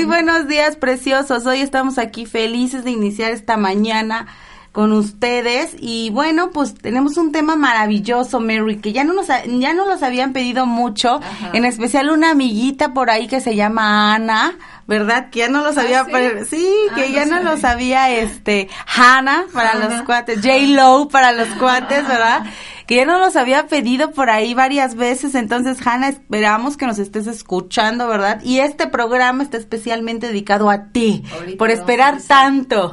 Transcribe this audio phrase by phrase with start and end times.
[0.00, 1.44] Muy buenos días, preciosos.
[1.44, 4.28] Hoy estamos aquí felices de iniciar esta mañana
[4.72, 9.74] con ustedes y bueno, pues tenemos un tema maravilloso, Mary, que ya no nos ya
[9.74, 11.20] no los habían pedido mucho,
[11.52, 14.54] en especial una amiguita por ahí que se llama Ana,
[14.86, 15.28] ¿verdad?
[15.28, 19.74] Que ya no lo sabía, ¿Ah, sí, que ya no lo sabía este Hannah para
[19.74, 22.44] los cuates, J Lo para los cuates, ¿verdad?
[22.90, 25.36] que ya no los había pedido por ahí varias veces.
[25.36, 28.40] Entonces, Hanna, esperamos que nos estés escuchando, ¿verdad?
[28.42, 31.22] Y este programa está especialmente dedicado a ti,
[31.56, 32.92] por esperar tanto.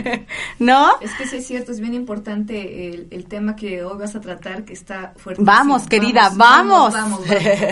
[0.58, 0.90] ¿No?
[1.00, 4.20] Es que sí es cierto, es bien importante el, el, tema que hoy vas a
[4.20, 5.40] tratar, que está fuerte.
[5.44, 6.92] Vamos, querida, vamos.
[6.92, 7.20] vamos.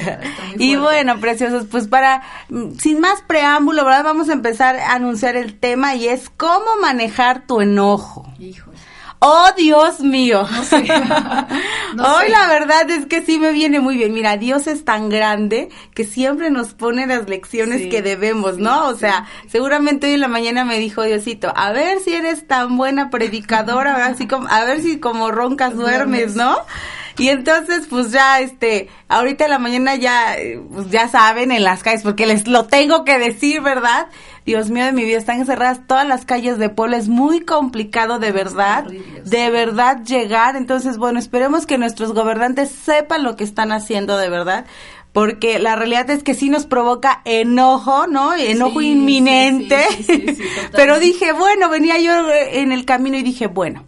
[0.58, 4.05] y bueno, preciosos, pues para, mm, sin más preámbulo, ¿verdad?
[4.05, 8.33] Vamos a empezar a anunciar el tema y es cómo manejar tu enojo.
[8.39, 8.70] Hijo.
[9.19, 10.47] Oh, Dios mío.
[10.50, 10.84] No sé.
[11.95, 14.12] No Hoy la verdad es que sí me viene muy bien.
[14.12, 18.89] Mira, Dios es tan grande que siempre nos pone las lecciones Sí, que debemos, ¿no?
[18.89, 22.46] O sí, sea, seguramente hoy en la mañana me dijo Diosito, a ver si eres
[22.46, 26.36] tan buena predicadora, así como, a ver si como roncas duermes, Duermes.
[26.36, 26.58] ¿no?
[27.18, 31.64] Y entonces, pues ya, este, ahorita en la mañana ya, eh, pues ya saben en
[31.64, 34.08] las calles, porque les lo tengo que decir, ¿verdad?
[34.46, 38.18] Dios mío de mi vida, están encerradas todas las calles de Puebla, es muy complicado
[38.20, 40.55] de verdad, de verdad llegar.
[40.57, 44.64] Entonces, bueno, esperemos que nuestros gobernantes sepan lo que están haciendo de verdad.
[45.12, 48.35] Porque la realidad es que sí nos provoca enojo, ¿no?
[48.35, 49.79] Enojo Sí, inminente.
[50.05, 50.05] sí,
[50.36, 50.42] sí.
[50.73, 52.12] Pero dije, bueno, venía yo
[52.52, 53.85] en el camino y dije, bueno,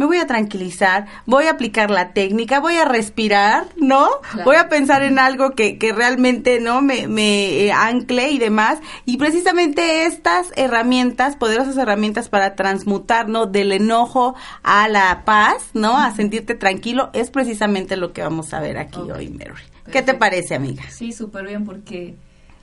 [0.00, 4.08] me voy a tranquilizar, voy a aplicar la técnica, voy a respirar, ¿no?
[4.32, 4.44] Claro.
[4.46, 6.80] Voy a pensar en algo que, que realmente, ¿no?
[6.80, 8.78] Me, me eh, ancle y demás.
[9.04, 13.44] Y precisamente estas herramientas, poderosas herramientas para transmutar, ¿no?
[13.44, 15.98] Del enojo a la paz, ¿no?
[15.98, 19.52] A sentirte tranquilo, es precisamente lo que vamos a ver aquí hoy, Mary.
[19.92, 20.84] ¿Qué te parece, amiga?
[20.88, 22.16] Sí, súper bien, porque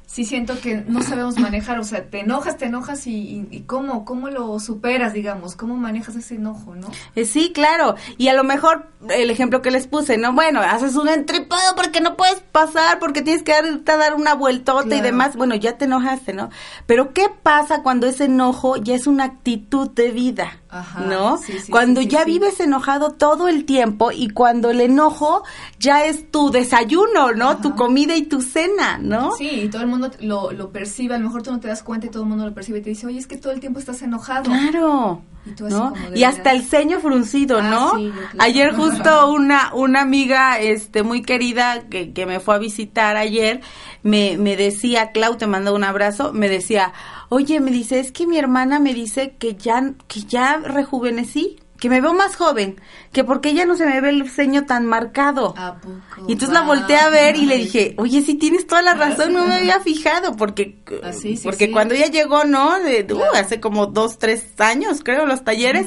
[0.07, 3.61] sí siento que no sabemos manejar, o sea, te enojas, te enojas y, y, y
[3.63, 6.89] cómo, cómo lo superas, digamos, cómo manejas ese enojo, ¿no?
[7.13, 7.95] Eh, Sí, claro.
[8.17, 10.31] Y a lo mejor el ejemplo que les puse, ¿no?
[10.33, 14.33] Bueno, haces un entripado porque no puedes pasar, porque tienes que darte a dar una
[14.33, 15.35] vueltota y demás.
[15.35, 16.49] Bueno, ya te enojaste, ¿no?
[16.85, 20.61] Pero ¿qué pasa cuando ese enojo ya es una actitud de vida?
[20.69, 21.37] Ajá, ¿No?
[21.37, 25.43] sí, sí, cuando sí, ya vives enojado todo el tiempo y cuando el enojo
[25.79, 27.51] ya es tu desayuno, ¿no?
[27.51, 27.61] Ajá.
[27.61, 29.31] Tu comida y tu cena, ¿no?
[29.37, 31.83] Sí, y todo el mundo lo, lo percibe, a lo mejor tú no te das
[31.83, 33.59] cuenta y todo el mundo lo percibe y te dice, oye, es que todo el
[33.61, 34.43] tiempo estás enojado.
[34.43, 35.21] Claro.
[35.45, 35.91] Y tú así ¿no?
[35.91, 37.91] como Y hasta el ceño fruncido, Ah, ¿no?
[37.91, 38.13] claro.
[38.39, 43.61] Ayer justo una, una amiga este muy querida que, que me fue a visitar ayer,
[44.03, 46.93] me, me decía, Clau, te mando un abrazo, me decía,
[47.29, 51.89] oye, me dice, es que mi hermana me dice que ya, que ya rejuvenecí, que
[51.89, 52.81] me veo más joven,
[53.11, 55.53] que porque ya no se me ve el ceño tan marcado.
[55.57, 56.27] ¿A poco?
[56.27, 59.33] Y entonces la volteé a ver y le dije, oye, sí tienes toda la razón,
[59.33, 61.71] no me había fijado, porque, Ah, sí, sí, porque sí.
[61.71, 62.79] cuando ella llegó, ¿no?
[62.79, 65.85] De, uh, hace como dos, tres años, creo, los talleres,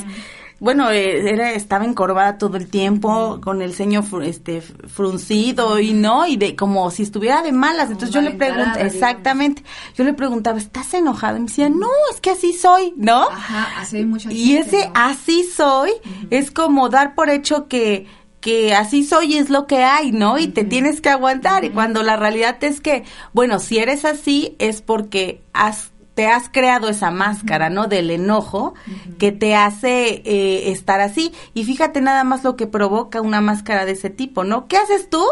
[0.61, 5.93] bueno, eh, era, estaba encorvada todo el tiempo, con el ceño fru- este, fruncido y
[5.95, 7.87] no, y de como si estuviera de malas.
[7.87, 8.77] Como Entonces yo le digamos.
[8.79, 9.65] exactamente,
[9.97, 11.39] yo le preguntaba, ¿estás enojada?
[11.39, 13.23] Y me decía, no, es que así soy, ¿no?
[13.23, 14.93] Ajá, así hay mucha Y gente, ese ¿no?
[14.95, 15.91] así soy
[16.31, 18.07] es como dar por hecho que
[18.41, 20.39] que así soy es lo que hay, ¿no?
[20.39, 21.63] Y te tienes que aguantar.
[21.67, 23.05] Y cuando la realidad es que,
[23.35, 27.87] bueno, si eres así es porque has te has creado esa máscara, ¿no?
[27.87, 28.75] Del enojo
[29.19, 31.33] que te hace eh, estar así.
[31.55, 34.67] Y fíjate nada más lo que provoca una máscara de ese tipo, ¿no?
[34.69, 35.25] ¿Qué haces tú?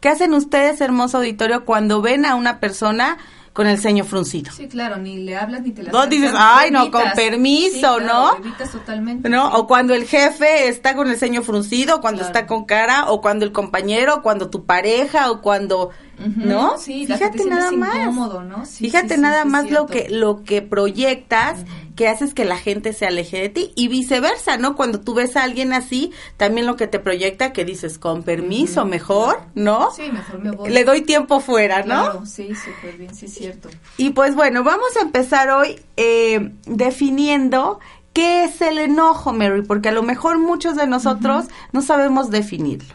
[0.00, 3.18] ¿Qué hacen ustedes, hermoso auditorio, cuando ven a una persona
[3.54, 4.50] con el ceño fruncido.
[4.52, 8.36] Sí, claro, ni le hablas ni te la No dices, ay, no, con permiso, ¿no?
[8.36, 9.28] Evitas totalmente.
[9.28, 9.48] ¿No?
[9.54, 13.44] O cuando el jefe está con el ceño fruncido, cuando está con cara, o cuando
[13.44, 16.78] el compañero, cuando tu pareja, o cuando ¿no?
[16.78, 18.14] Sí, fíjate nada más.
[18.14, 18.64] ¿no?
[18.66, 21.64] fíjate nada más lo que lo que proyectas
[21.96, 24.74] que haces que la gente se aleje de ti y viceversa, ¿no?
[24.76, 28.84] Cuando tú ves a alguien así, también lo que te proyecta que dices, con permiso,
[28.84, 29.90] mejor, ¿no?
[29.92, 30.70] Sí, mejor me voy.
[30.70, 31.84] Le doy tiempo fuera, ¿no?
[31.84, 33.68] Claro, sí, súper bien, sí, cierto.
[33.96, 37.78] Y pues bueno, vamos a empezar hoy eh, definiendo
[38.14, 39.62] ¿Qué es el enojo, Mary?
[39.62, 42.94] Porque a lo mejor muchos de nosotros no sabemos definirlo.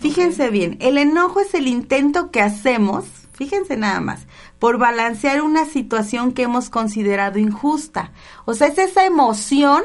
[0.00, 4.26] Fíjense bien, el enojo es el intento que hacemos, fíjense nada más,
[4.58, 8.10] por balancear una situación que hemos considerado injusta.
[8.44, 9.84] O sea, es esa emoción,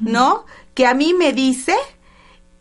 [0.00, 0.46] ¿no?
[0.72, 1.76] Que a mí me dice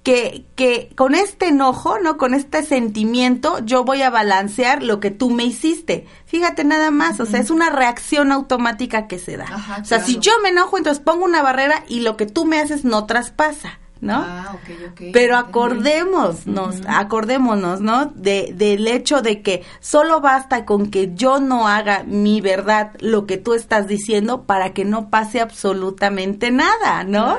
[0.04, 2.18] que, que con este enojo, ¿no?
[2.18, 6.08] Con este sentimiento, yo voy a balancear lo que tú me hiciste.
[6.26, 9.80] Fíjate nada más, o sea, es una reacción automática que se da.
[9.82, 12.60] o sea, si yo me enojo, entonces pongo una barrera y lo que tú me
[12.60, 13.80] haces no traspasa.
[14.02, 14.16] ¿no?
[14.16, 14.58] Ah,
[15.14, 16.40] Pero acordémonos,
[16.88, 18.08] acordémonos, ¿no?
[18.08, 23.28] De, del hecho de que solo basta con que yo no haga mi verdad lo
[23.28, 27.38] que tú estás diciendo para que no pase absolutamente nada, ¿no?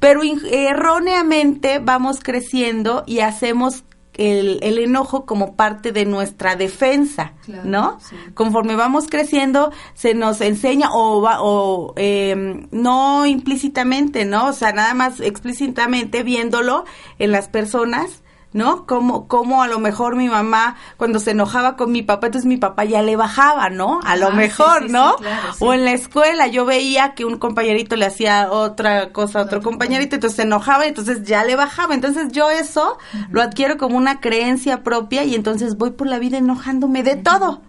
[0.00, 7.32] Pero erróneamente vamos creciendo y hacemos el, el, enojo como parte de nuestra defensa,
[7.64, 7.98] ¿no?
[8.34, 14.48] Conforme vamos creciendo, se nos enseña o, va, o eh, no implícitamente, ¿no?
[14.48, 16.84] O sea, nada más explícitamente viéndolo
[17.18, 18.86] en las personas, ¿no?
[18.86, 22.56] Como, como a lo mejor mi mamá cuando se enojaba con mi papá, entonces mi
[22.56, 24.00] papá ya le bajaba, ¿no?
[24.04, 25.16] A lo ah, mejor, ¿no?
[25.60, 29.62] o en la escuela yo veía que un compañerito le hacía otra cosa a otro
[29.62, 31.94] compañerito, entonces se enojaba, entonces ya le bajaba.
[31.94, 32.98] Entonces yo eso
[33.30, 37.62] lo adquiero como una creencia propia y entonces voy por la vida enojándome de todo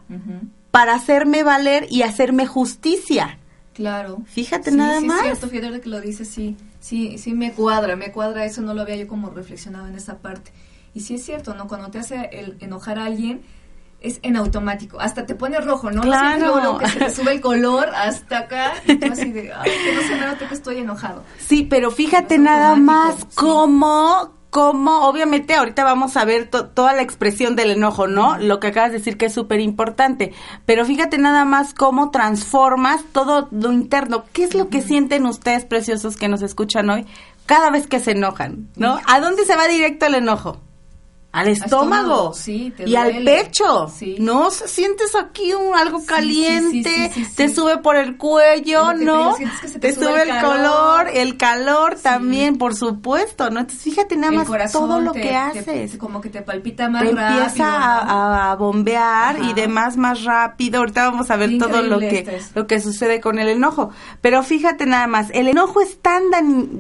[0.72, 3.38] para hacerme valer y hacerme justicia.
[3.74, 4.22] Claro.
[4.26, 5.20] Fíjate nada más.
[5.20, 6.58] Sí, cierto, fíjate que lo dices, sí.
[6.80, 10.18] Sí, sí me cuadra, me cuadra eso, no lo había yo como reflexionado en esa
[10.18, 10.52] parte.
[10.94, 11.68] Y sí es cierto, ¿no?
[11.68, 13.42] Cuando te hace el enojar a alguien,
[14.02, 15.00] es en automático.
[15.00, 16.02] Hasta te pone rojo, ¿no?
[16.02, 16.78] Claro.
[16.80, 20.02] que se te sube el color hasta acá y tú así de, ay, que no
[20.02, 21.24] se me note que estoy enojado.
[21.38, 27.56] Sí, pero fíjate nada más cómo cómo, obviamente ahorita vamos a ver toda la expresión
[27.56, 28.38] del enojo, ¿no?
[28.38, 30.34] Lo que acabas de decir que es súper importante,
[30.66, 34.26] pero fíjate nada más cómo transformas todo lo interno.
[34.34, 37.06] ¿Qué es lo que sienten ustedes, preciosos, que nos escuchan hoy,
[37.46, 39.00] cada vez que se enojan, ¿no?
[39.08, 40.60] ¿A dónde se va directo el enojo?
[41.32, 43.90] Al estómago, y al pecho,
[44.20, 44.52] ¿no?
[44.52, 49.36] Sientes aquí un algo caliente, te sube por el cuello, ¿no?
[49.80, 53.62] te, sube, el, color, el calor también, por supuesto, ¿no?
[53.62, 55.98] Entonces fíjate nada más todo lo que haces.
[55.98, 57.42] como que te palpita más te rápido.
[57.44, 60.80] Empieza a, bombear y demás más rápido.
[60.80, 63.92] Ahorita vamos a ver todo lo que, lo que sucede con el enojo.
[64.20, 66.24] Pero fíjate nada más, el enojo es tan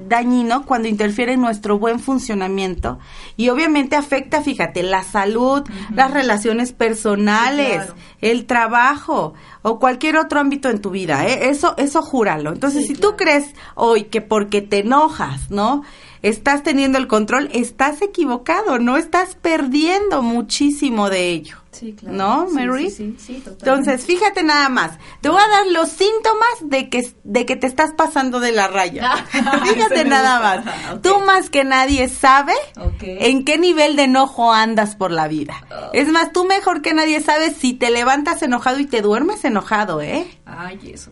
[0.10, 3.00] dañino cuando interfiere en nuestro buen funcionamiento
[3.38, 7.84] y obviamente afecta fíjate, la salud, las relaciones personales,
[8.22, 11.50] el trabajo o cualquier otro ámbito en tu vida, ¿eh?
[11.50, 12.52] Eso, eso júralo.
[12.52, 15.84] Entonces, si tú crees hoy que porque te enojas, ¿no?
[16.22, 21.58] Estás teniendo el control, estás equivocado, no estás perdiendo muchísimo de ello.
[21.72, 22.16] Sí, claro.
[22.16, 22.90] ¿No, Mary?
[22.92, 25.00] Sí, sí, sí, Entonces, fíjate nada más.
[25.22, 28.68] Te voy a dar los síntomas de que, de que te estás pasando de la
[28.68, 29.16] raya.
[29.32, 31.02] fíjate nada más.
[31.02, 32.54] Tú más que nadie sabe
[33.02, 35.66] en qué nivel de enojo andas por la vida.
[35.72, 35.90] Oh.
[35.94, 40.02] Es más, tú mejor que nadie sabes si te levantas enojado y te duermes enojado,
[40.02, 40.28] ¿eh?
[40.46, 41.12] Ay, eso.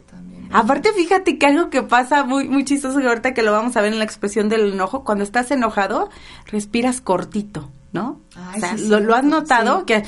[0.52, 3.82] Aparte, fíjate que algo que pasa muy, muy chistoso, que ahorita que lo vamos a
[3.82, 6.10] ver en la expresión del enojo, cuando estás enojado,
[6.48, 7.70] respiras cortito.
[7.92, 8.22] ¿no?
[8.56, 10.04] o sea, lo, has notado que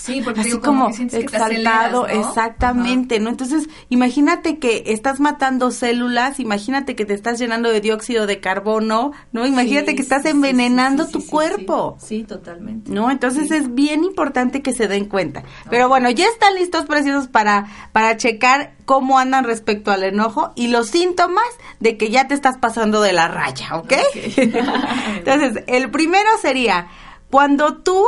[0.00, 3.30] sí, porque así como, exaltado, exactamente, ¿no?
[3.30, 9.12] Entonces, imagínate que estás matando células, imagínate que te estás llenando de dióxido de carbono,
[9.32, 9.46] ¿no?
[9.46, 11.96] Imagínate que estás envenenando tu cuerpo.
[12.00, 12.90] Sí, totalmente.
[12.90, 13.10] ¿No?
[13.10, 15.42] Entonces es bien importante que se den cuenta.
[15.68, 20.68] Pero bueno, ya están listos preciosos para para checar cómo andan respecto al enojo y
[20.68, 21.44] los síntomas
[21.78, 23.92] de que ya te estás pasando de la raya, ¿ok?
[25.18, 26.88] Entonces, el primero sería
[27.30, 28.04] cuando tú,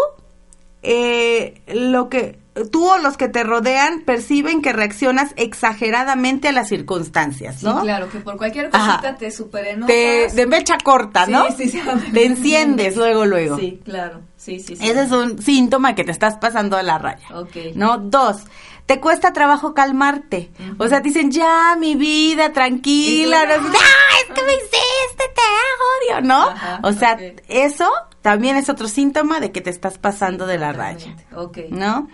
[0.83, 2.39] eh, lo que,
[2.71, 7.81] tú o los que te rodean perciben que reaccionas exageradamente a las circunstancias, ¿no?
[7.81, 9.87] Sí, claro, que por cualquier cosita te superenojas.
[9.87, 11.51] Te, de mecha corta, ¿no?
[11.57, 11.81] Sí, sí,
[12.13, 13.59] Te enciendes luego, luego.
[13.59, 14.21] Sí, claro.
[14.37, 14.89] Sí, sí, sí.
[14.89, 17.29] Ese es un síntoma que te estás pasando de la raya.
[17.33, 17.57] Ok.
[17.77, 17.99] ¿No?
[17.99, 18.43] Dos,
[18.87, 20.51] te cuesta trabajo calmarte.
[20.79, 23.45] O sea, te dicen, ya, mi vida, tranquila.
[23.47, 25.33] No, ¡Ah, es que me hiciste!
[25.35, 26.49] Te odio, ¿no?
[26.83, 27.91] o sea, eso
[28.23, 31.17] también es otro síntoma de que te estás pasando de la raya.
[31.35, 31.59] Ok.
[31.71, 32.09] ¿No?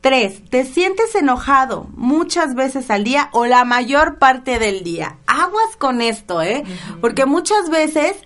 [0.00, 5.18] Tres, te sientes enojado muchas veces al día o la mayor parte del día.
[5.26, 6.62] Aguas con esto, ¿eh?
[7.00, 8.16] Porque muchas veces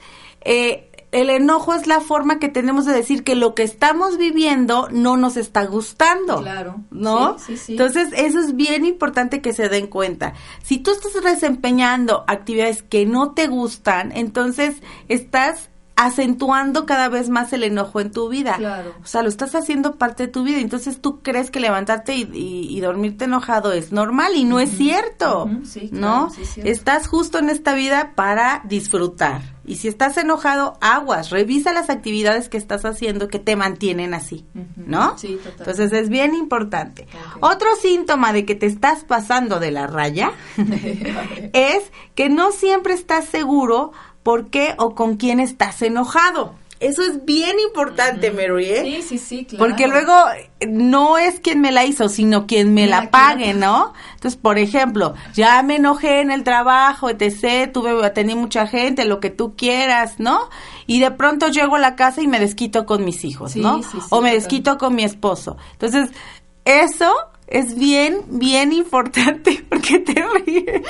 [0.43, 4.89] eh, el enojo es la forma que tenemos de decir que lo que estamos viviendo
[4.93, 6.39] no nos está gustando.
[6.43, 6.77] Claro.
[6.91, 7.37] ¿No?
[7.39, 7.73] Sí, sí, sí.
[7.73, 10.35] Entonces, eso es bien importante que se den cuenta.
[10.63, 14.77] Si tú estás desempeñando actividades que no te gustan, entonces
[15.09, 18.57] estás acentuando cada vez más el enojo en tu vida.
[18.57, 18.95] Claro.
[19.03, 20.59] O sea, lo estás haciendo parte de tu vida.
[20.59, 24.71] Entonces tú crees que levantarte y, y- y dormirte enojado es normal y no es
[24.71, 25.51] cierto.
[25.65, 26.31] Sí, claro, ¿No?
[26.31, 26.73] sí, es cierto.
[26.73, 29.43] estás justo en esta vida para disfrutar.
[29.71, 34.45] Y si estás enojado, aguas, revisa las actividades que estás haciendo que te mantienen así.
[34.75, 35.17] ¿no?
[35.17, 35.55] Sí, total.
[35.59, 37.07] Entonces es bien importante.
[37.39, 40.33] Otro síntoma de que te estás pasando de la raya
[41.53, 43.93] es que no siempre estás seguro
[44.25, 46.57] por qué o con quién estás enojado.
[46.81, 48.83] Eso es bien importante, Mary, ¿eh?
[48.83, 49.67] Sí, sí, sí, claro.
[49.67, 50.15] Porque luego
[50.61, 53.93] eh, no es quien me la hizo, sino quien me la pague, ¿no?
[54.15, 59.21] Entonces, por ejemplo, ya me enojé en el trabajo, etc., tuve, atendí mucha gente, lo
[59.21, 60.49] que tú quieras, ¿no?
[60.87, 63.83] Y de pronto llego a la casa y me desquito con mis hijos, Sí, ¿no?
[63.83, 65.59] sí, sí, o me desquito con mi esposo.
[65.73, 66.09] Entonces,
[66.65, 67.15] eso
[67.47, 70.81] es bien, bien importante porque te ríes.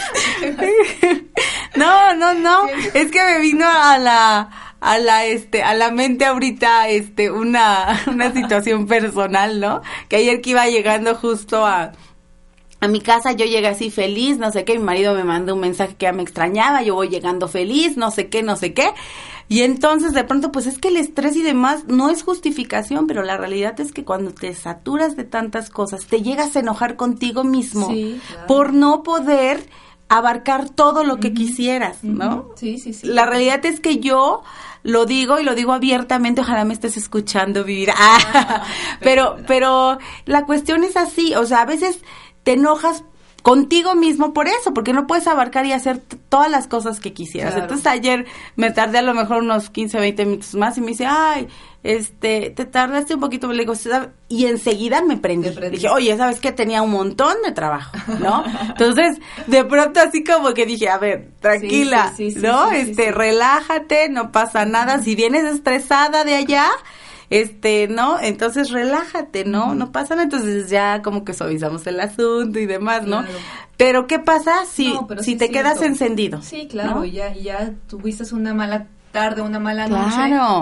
[1.74, 6.24] no, no, no, es que me vino a la a la este a la mente
[6.24, 9.82] ahorita este una una situación personal, ¿no?
[10.08, 11.92] Que ayer que iba llegando justo a
[12.82, 15.60] a mi casa yo llegué así feliz, no sé qué, mi marido me mandó un
[15.60, 18.88] mensaje que ya me extrañaba, yo voy llegando feliz, no sé qué, no sé qué.
[19.50, 23.22] Y entonces de pronto pues es que el estrés y demás no es justificación, pero
[23.22, 27.44] la realidad es que cuando te saturas de tantas cosas, te llegas a enojar contigo
[27.44, 28.46] mismo Sí, claro.
[28.46, 29.68] por no poder
[30.08, 32.48] abarcar todo lo que quisieras, ¿no?
[32.56, 33.06] Sí, sí, sí.
[33.06, 34.42] La realidad es que yo
[34.82, 37.90] lo digo y lo digo abiertamente, ojalá me estés escuchando vivir.
[37.96, 38.64] Ah,
[39.00, 42.00] pero, pero la cuestión es así, o sea, a veces
[42.42, 43.04] te enojas
[43.42, 47.52] contigo mismo por eso, porque no puedes abarcar y hacer todas las cosas que quisieras.
[47.52, 47.64] Claro.
[47.64, 51.06] Entonces ayer me tardé a lo mejor unos 15, 20 minutos más y me dice,
[51.06, 51.48] ay,
[51.82, 53.72] este, te tardaste un poquito, le digo,
[54.28, 55.48] y enseguida me prendí.
[55.70, 56.52] Dije, oye, ¿sabes qué?
[56.52, 58.44] Tenía un montón de trabajo, ¿no?
[58.68, 62.70] Entonces, de pronto así como que dije, a ver, tranquila, sí, sí, sí, ¿no?
[62.70, 64.98] este, relájate, no pasa nada.
[65.02, 66.68] Si vienes estresada de allá,
[67.30, 68.20] este, ¿no?
[68.20, 69.74] Entonces relájate, ¿no?
[69.74, 70.24] No pasa nada.
[70.24, 73.22] Entonces ya como que suavizamos el asunto y demás, ¿no?
[73.22, 73.38] Claro.
[73.76, 75.86] Pero ¿qué pasa si, No, si sí te quedas cierto.
[75.86, 76.42] encendido?
[76.42, 77.04] Sí, claro, ¿no?
[77.04, 80.04] y ya, y ya tuviste una mala tarde, una mala Claro.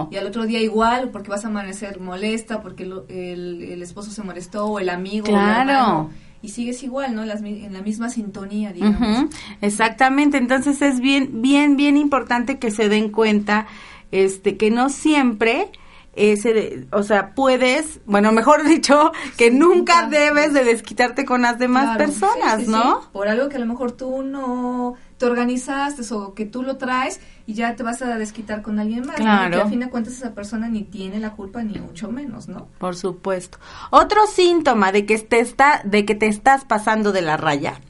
[0.06, 3.82] noche, y al otro día igual, porque vas a amanecer molesta, porque lo- el, el
[3.82, 5.70] esposo se molestó, o el amigo, o el Claro.
[5.70, 6.10] hermano,
[6.40, 7.24] y sigues igual, ¿no?
[7.26, 9.26] Las en la misma sintonía, digamos.
[9.60, 13.66] Exactamente, entonces es bien, bien, bien importante que se den cuenta,
[14.12, 15.70] este, que no siempre,
[16.16, 21.42] se de- o sea, puedes, bueno, mejor dicho, que Sí, nunca debes de desquitarte con
[21.42, 23.02] las demás Claro, personas, sí, sí, ¿no?
[23.12, 27.20] Por algo que a lo mejor tú no te organizaste o que tú lo traes
[27.46, 29.16] y ya te vas a desquitar con alguien más.
[29.16, 29.56] Claro.
[29.56, 32.68] Que a fin de cuentas esa persona ni tiene la culpa ni mucho menos, ¿no?
[32.78, 33.58] Por supuesto.
[33.90, 37.80] Otro síntoma de que te está, de que te estás pasando de la raya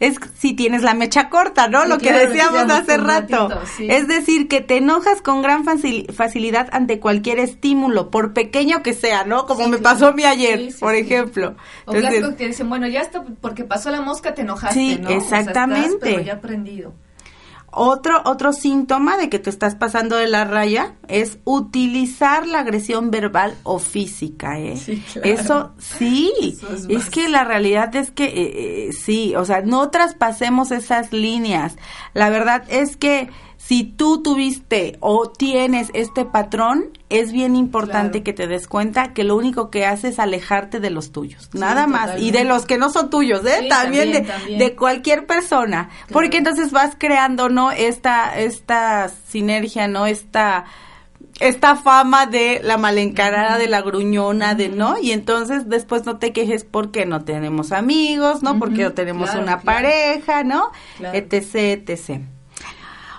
[0.00, 1.82] es si tienes la mecha corta, ¿no?
[1.82, 3.48] Sí, Lo que claro, decíamos decíamos hace rato.
[3.48, 3.86] ratito, sí.
[3.90, 8.94] Es decir, que te enojas con gran facil- facilidad ante cualquier estímulo, por pequeño que
[8.94, 9.46] sea, ¿no?
[9.46, 9.94] Como Sí, me claro.
[9.94, 11.56] pasó a mí ayer, por ejemplo.
[11.86, 15.08] O clásicos que dicen, bueno, ya está, porque pasó la mosca, te enojaste, Sí, ¿no?
[15.08, 15.96] O sea, estás, exactamente.
[16.00, 16.92] pero ya aprendido.
[17.78, 23.10] Otro, otro síntoma de que te estás pasando de la raya es utilizar la agresión
[23.10, 24.78] verbal o física, ¿eh?
[24.78, 25.28] Sí, claro.
[25.28, 29.90] Eso sí, Eso es que la realidad es que eh, eh, sí, o sea, no
[29.90, 31.76] traspasemos esas líneas.
[32.14, 33.28] La verdad es que
[33.66, 38.24] si tú tuviste o tienes este patrón, es bien importante Claro.
[38.24, 41.58] que te des cuenta que lo único que hace es alejarte de los tuyos, Sí,
[41.58, 43.62] nada más, y de los que no son tuyos, ¿eh?
[43.62, 44.58] Sí, también, también, de, también.
[44.60, 47.72] de cualquier persona, porque entonces vas creando, ¿no?
[47.72, 50.06] Esta, esta sinergia, ¿no?
[50.06, 50.66] Esta,
[51.40, 54.96] esta fama de la malencarada, de la gruñona, de, ¿no?
[54.98, 58.58] Y entonces después no te quejes porque no tenemos amigos, ¿no?
[58.60, 60.70] Porque no tenemos claro, una pareja, ¿no?
[61.00, 61.54] Etc,
[61.88, 62.20] etc.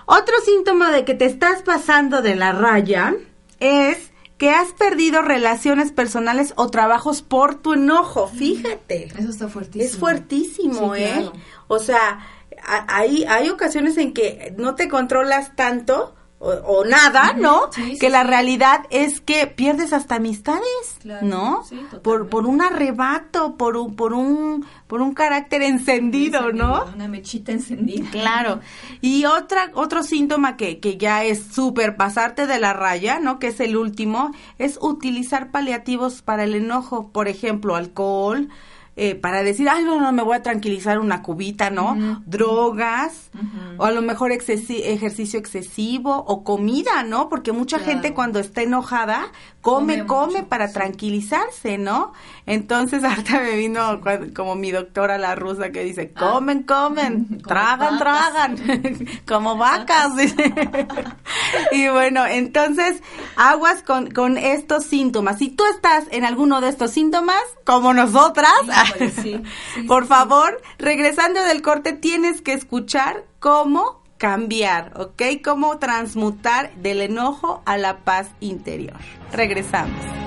[0.09, 3.13] Otro síntoma de que te estás pasando de la raya
[3.59, 9.09] es que has perdido relaciones personales o trabajos por tu enojo, fíjate.
[9.17, 9.83] Eso está fuertísimo.
[9.85, 11.11] Es fuertísimo, Sí, ¿eh?
[11.13, 11.33] claro.
[11.67, 12.19] O sea,
[12.63, 17.69] a- hay, hay ocasiones en que no te controlas tanto o, nada, ¿no?
[17.99, 21.63] que la realidad es que pierdes hasta amistades, ¿no?
[22.03, 26.85] por, por un arrebato, por un, por un, por un carácter encendido, ¿no?
[26.93, 28.09] Una mechita encendida.
[28.11, 28.59] Claro.
[29.01, 33.39] Y otra, otro síntoma que, que ya es súper pasarte de la raya, ¿no?
[33.39, 38.49] Que es el último, es utilizar paliativos para el enojo, por ejemplo, alcohol,
[38.99, 41.95] eh, para decir, ay, no, no, me voy a tranquilizar una cubita, ¿no?
[42.25, 43.29] Drogas,
[43.77, 47.29] o a lo mejor ejercicio excesivo, o comida, ¿no?
[47.29, 52.13] Porque mucha gente cuando está enojada, come, come, para tranquilizarse, ¿no?
[52.47, 54.01] Entonces, ahorita me vino
[54.35, 56.19] como mi doctora la rusa que dice, ah.
[56.19, 58.57] comen, comen, tragan, tragan,
[59.27, 60.13] como vacas.
[61.71, 63.03] y bueno, entonces,
[63.35, 65.37] aguas con, con estos síntomas.
[65.37, 68.53] Si tú estás en alguno de estos síntomas, como nosotras,
[69.87, 75.21] Por favor, regresando del corte, tienes que escuchar cómo cambiar, ¿ok?
[75.43, 78.97] Cómo transmutar del enojo a la paz interior.
[79.31, 80.26] Regresamos.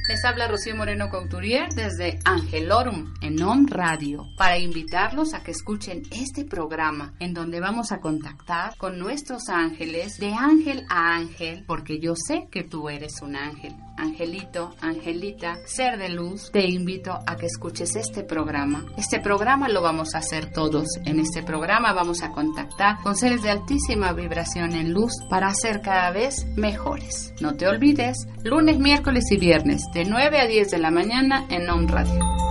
[0.07, 6.03] les habla Rocío Moreno Couturier desde Angelorum en OM Radio para invitarlos a que escuchen
[6.11, 11.99] este programa en donde vamos a contactar con nuestros ángeles de ángel a ángel porque
[11.99, 13.73] yo sé que tú eres un ángel.
[13.97, 18.83] Angelito, Angelita, ser de luz, te invito a que escuches este programa.
[18.97, 20.87] Este programa lo vamos a hacer todos.
[21.05, 25.81] En este programa vamos a contactar con seres de altísima vibración en luz para ser
[25.81, 27.33] cada vez mejores.
[27.41, 31.87] No te olvides, lunes, miércoles y viernes 9 a 10 de la mañana en On
[31.87, 32.50] Radio.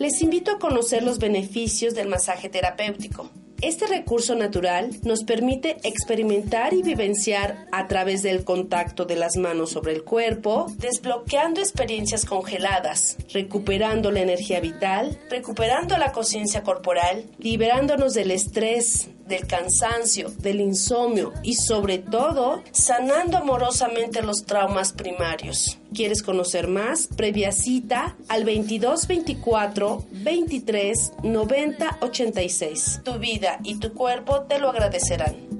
[0.00, 3.28] les invito a conocer los beneficios del masaje terapéutico.
[3.60, 9.72] Este recurso natural nos permite experimentar y vivenciar a través del contacto de las manos
[9.72, 18.14] sobre el cuerpo, desbloqueando experiencias congeladas, recuperando la energía vital, recuperando la conciencia corporal, liberándonos
[18.14, 25.78] del estrés, del cansancio, del insomnio y sobre todo sanando amorosamente los traumas primarios.
[25.94, 27.08] ¿Quieres conocer más?
[27.16, 33.00] Previa cita al 22 24 23 90 86.
[33.02, 35.59] Tu vida y tu cuerpo te lo agradecerán.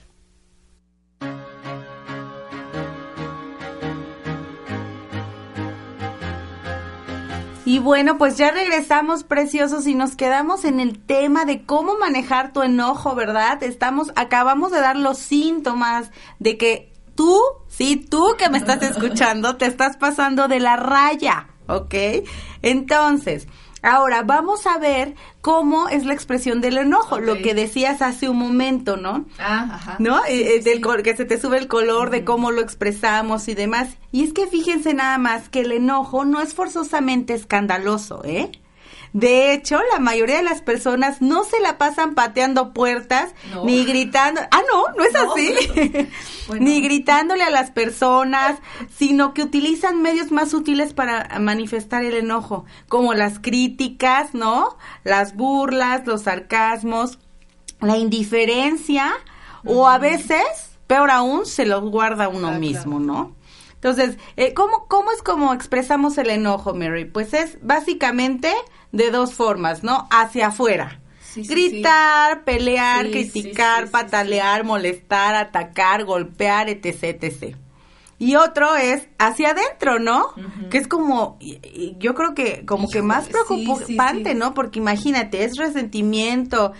[7.71, 12.51] Y bueno, pues ya regresamos preciosos y nos quedamos en el tema de cómo manejar
[12.51, 13.63] tu enojo, ¿verdad?
[13.63, 19.55] Estamos, acabamos de dar los síntomas de que tú, sí, tú que me estás escuchando,
[19.55, 21.95] te estás pasando de la raya, ¿ok?
[22.61, 23.47] Entonces,
[23.83, 28.37] Ahora, vamos a ver cómo es la expresión del enojo, lo que decías hace un
[28.37, 29.25] momento, ¿no?
[29.39, 29.95] Ah, ajá.
[29.99, 30.23] ¿No?
[30.25, 33.97] Eh, eh, del que se te sube el color de cómo lo expresamos y demás.
[34.11, 38.51] Y es que fíjense nada más que el enojo no es forzosamente escandaloso, ¿eh?
[39.13, 43.65] De hecho, la mayoría de las personas no se la pasan pateando puertas No.
[43.65, 44.39] ni gritando.
[44.51, 45.33] Ah, no, no es No.
[45.33, 45.53] así.
[46.47, 46.65] Bueno.
[46.65, 48.57] ni gritándole a las personas,
[48.97, 54.77] sino que utilizan medios más útiles para manifestar el enojo, como las críticas, ¿no?
[55.03, 57.19] Las burlas, los sarcasmos,
[57.79, 59.11] la indiferencia
[59.65, 60.41] o a veces,
[60.87, 63.35] peor aún, se los guarda uno Ah, mismo, ¿no?
[63.75, 67.05] Entonces, eh, ¿cómo, ¿cómo es como expresamos el enojo, Mary?
[67.05, 68.53] Pues es básicamente
[68.91, 70.07] de dos formas, ¿no?
[70.11, 70.99] Hacia afuera.
[71.21, 77.55] Sí, sí, Gritar, pelear, Sí, criticar, patalear, molestar, atacar, golpear, etc, etc.
[78.19, 80.33] Y otro es hacia adentro, ¿no?
[80.69, 81.39] Que es como,
[81.97, 84.35] yo creo que como que más preocupante.
[84.35, 84.53] ¿no?
[84.53, 86.73] Porque imagínate, es resentimiento,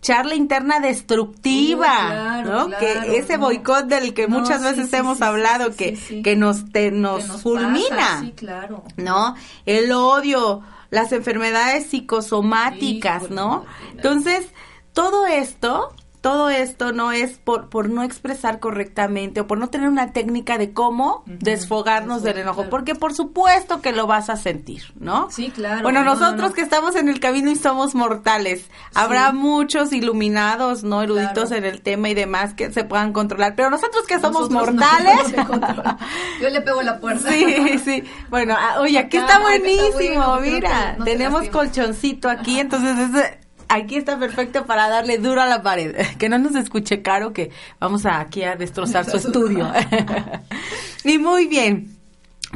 [0.00, 2.66] charla interna destructiva, claro, ¿no?
[2.68, 3.44] claro, que ese no.
[3.44, 7.22] boicot del que No, muchas veces sí, hemos sí, hablado, que, que nos, te, nos,
[7.24, 7.88] Que nos fulmina.
[7.96, 8.84] pasa, Sí, claro.
[8.96, 9.34] ¿no?
[9.66, 14.48] El odio, las enfermedades psicosomáticas, no, Entonces,
[14.92, 19.88] todo esto, todo esto no es por, por no expresar correctamente o por no tener
[19.88, 22.70] una técnica de cómo desfogarnos del enojo, claro.
[22.70, 25.30] porque por supuesto que lo vas a sentir, ¿no?
[25.30, 25.82] Sí, claro.
[25.82, 26.54] Bueno, No, no, nosotros no.
[26.54, 31.02] que estamos en el camino y somos mortales, habrá muchos iluminados, ¿no?
[31.02, 31.56] Eruditos Claro.
[31.56, 35.34] en el tema y demás que se puedan controlar, pero nosotros que somos Nosotros mortales.
[36.42, 37.30] Yo le pego la puerta.
[37.30, 38.02] Sí, sí.
[38.30, 40.96] Bueno, ah, oye, aquí Acá, está buenísimo, mira.
[41.04, 45.94] Tenemos colchoncito aquí, entonces ese- aquí está perfecto para darle duro a la pared.
[46.18, 49.70] Que no nos escuche caro, que vamos a, aquí a destrozar su estudio.
[51.04, 51.94] y muy bien.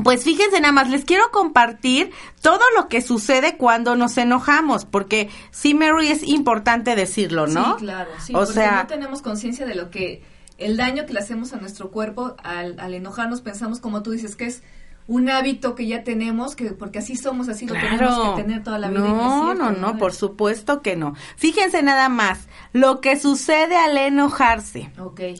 [0.02, 5.28] Pues fíjense nada más, les quiero compartir todo lo que sucede cuando nos enojamos, porque
[5.50, 7.74] sí, Mary, es importante decirlo, ¿no?
[7.78, 8.10] Sí, claro.
[8.18, 10.22] Sí, o porque sea, no tenemos conciencia de lo que
[10.56, 14.34] el daño que le hacemos a nuestro cuerpo al, al enojarnos pensamos como tú dices
[14.34, 14.62] que es
[15.08, 18.78] un hábito que ya tenemos que porque así somos así lo tenemos que tener toda
[18.78, 21.14] la vida No, cierto, no, no, por supuesto que no.
[21.36, 24.90] Fíjense nada más, lo que sucede al enojarse.
[24.98, 25.36] Ok, a ver.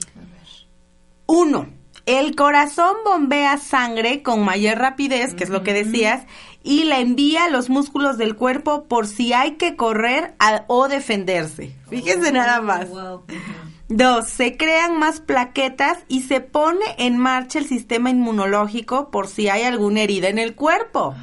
[1.25, 1.67] Uno,
[2.05, 6.25] el corazón bombea sangre con mayor rapidez, que es lo que decías,
[6.61, 10.89] y la envía a los músculos del cuerpo por si hay que correr a- o
[10.89, 11.73] defenderse.
[11.89, 12.89] Fíjense nada más.
[12.89, 13.23] Wow.
[13.95, 19.49] Dos, se crean más plaquetas y se pone en marcha el sistema inmunológico por si
[19.49, 21.13] hay alguna herida en el cuerpo.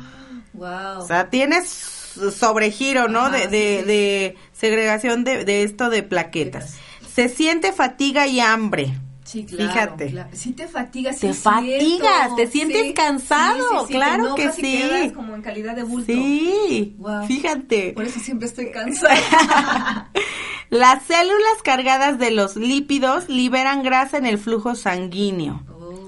[0.52, 0.98] Wow.
[1.00, 3.30] O sea, tienes sobregiro, ¿no?
[3.30, 6.76] De, de, sí, de segregación de, de esto de plaquetas.
[7.12, 8.94] Se siente fatiga y hambre.
[9.24, 9.72] Sí, claro.
[9.72, 10.06] Fíjate.
[10.10, 10.28] claro.
[10.32, 11.50] Sí te fatigas, sí Te cierto.
[11.50, 14.62] fatigas, te sientes Sí, cansado, sí, claro te que y sí.
[14.62, 16.12] quedas como en calidad de bulto.
[16.12, 17.26] Sí, Wow.
[17.26, 17.92] fíjate.
[17.94, 20.10] Por eso siempre estoy cansada.
[20.70, 25.62] Las células cargadas de los lípidos liberan grasa en el flujo sanguíneo.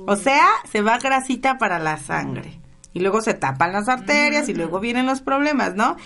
[0.06, 2.58] O sea, se va grasita para la sangre.
[2.94, 5.96] Y luego se tapan las arterias y luego vienen los problemas, ¿no?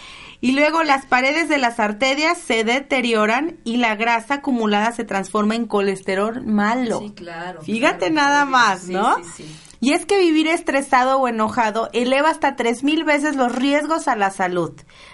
[0.41, 5.55] Y luego las paredes de las arterias se deterioran y la grasa acumulada se transforma
[5.57, 7.01] en colesterol malo.
[7.01, 7.63] Sí, claro.
[7.63, 9.17] Fíjate claro, nada más, sí, ¿no?
[9.17, 9.57] Sí, sí.
[9.81, 14.17] Y es que vivir estresado o enojado eleva hasta tres mil veces los riesgos a
[14.17, 14.73] la salud,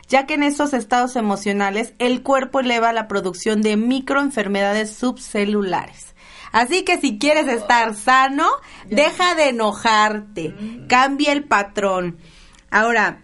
[0.09, 6.15] ya que en estos estados emocionales el cuerpo eleva la producción de microenfermedades subcelulares.
[6.53, 8.47] Así que si quieres estar sano,
[8.89, 10.87] deja de enojarte, Mm.
[10.87, 12.19] cambia el patrón.
[12.71, 13.23] Ahora,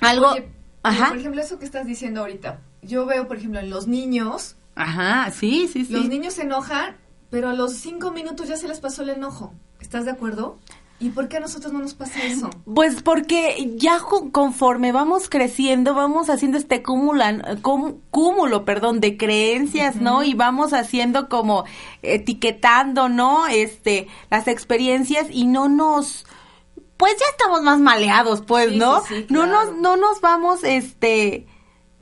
[0.00, 0.30] algo...
[0.32, 0.48] Oye,
[0.82, 1.08] Ajá.
[1.08, 2.60] Por ejemplo, eso que estás diciendo ahorita.
[2.80, 5.92] Yo veo, por ejemplo, en los niños, Ajá, sí, sí, sí.
[5.92, 6.96] los niños se enojan,
[7.28, 9.52] pero a los cinco minutos ya se les pasó el enojo.
[9.86, 10.58] ¿Estás de acuerdo?
[10.98, 12.50] ¿Y por qué a nosotros no nos pasa eso?
[12.74, 14.00] Pues porque ya
[14.32, 17.60] conforme vamos creciendo, vamos haciendo este cúmulan-
[18.10, 20.24] cúmulo, perdón, de creencias, ¿no?
[20.24, 21.64] Y vamos haciendo como
[22.02, 23.46] etiquetando, ¿no?
[23.46, 26.26] Este, las experiencias y no nos
[26.96, 29.02] pues ya estamos más maleados, pues, Sí, ¿no?
[29.02, 31.46] sí, sí, No nos no nos vamos este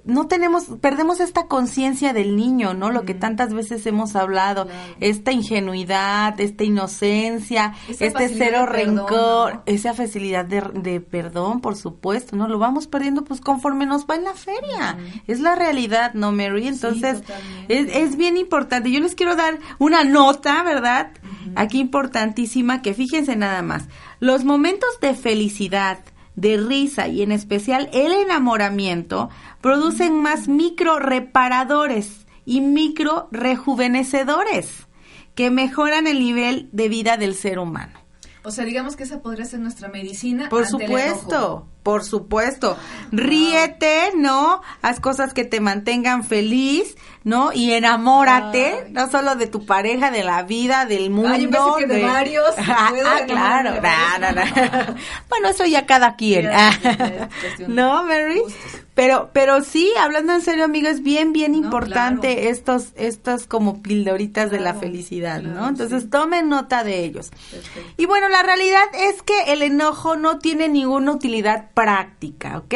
[0.07, 2.91] no tenemos, perdemos esta conciencia del niño, ¿no?
[2.91, 4.95] Lo que tantas veces hemos hablado, Claro.
[5.01, 9.63] esta ingenuidad, esta inocencia, Esa este cero perdón, rencor, ¿no?
[9.67, 12.49] esa facilidad de, de perdón, por supuesto, ¿no?
[12.49, 14.99] Lo vamos perdiendo pues conforme nos va en la feria.
[15.27, 16.69] Es la realidad, ¿no, Mary?
[16.69, 17.23] Entonces,
[17.69, 18.91] es, es bien importante.
[18.91, 21.13] Yo les quiero dar una nota, ¿verdad?
[21.57, 23.85] Aquí importantísima, que fíjense nada más.
[24.21, 25.99] Los momentos de felicidad,
[26.37, 29.31] de risa y en especial el enamoramiento
[29.65, 34.87] producen más micro reparadores y micro rejuvenecedores
[35.35, 37.99] que mejoran el nivel de vida del ser humano.
[38.43, 40.51] O sea, digamos que esa podría ser nuestra medicina.
[40.51, 41.69] Por ante el supuesto, enojo.
[41.83, 42.77] por supuesto.
[43.11, 44.61] Ríete, ¿no?
[44.83, 47.55] Haz cosas que te mantengan feliz, ¿no?
[47.55, 51.31] Y enamórate, no solo de tu pareja, de la vida, del mundo.
[51.33, 52.55] Ah, yo que de varios.
[52.59, 53.73] Ah, ah, claro.
[53.73, 53.83] de No,
[54.19, 54.57] no, varios.
[54.73, 54.95] no.
[55.31, 56.43] Bueno, eso ya cada quien.
[56.43, 58.43] Ya, ya, ya, ¿No, Mary?
[58.95, 62.51] Pero, pero sí, hablando en serio, amigo, es bien, bien importante claro.
[62.51, 65.69] estos, estas como pildoritas de la Claro, felicidad, ¿no?
[65.69, 66.09] Entonces sí.
[66.09, 67.31] tomen nota de ellos.
[67.51, 67.93] Perfecto.
[67.97, 72.75] Y bueno, la realidad es que el enojo no tiene ninguna utilidad práctica, ¿ok?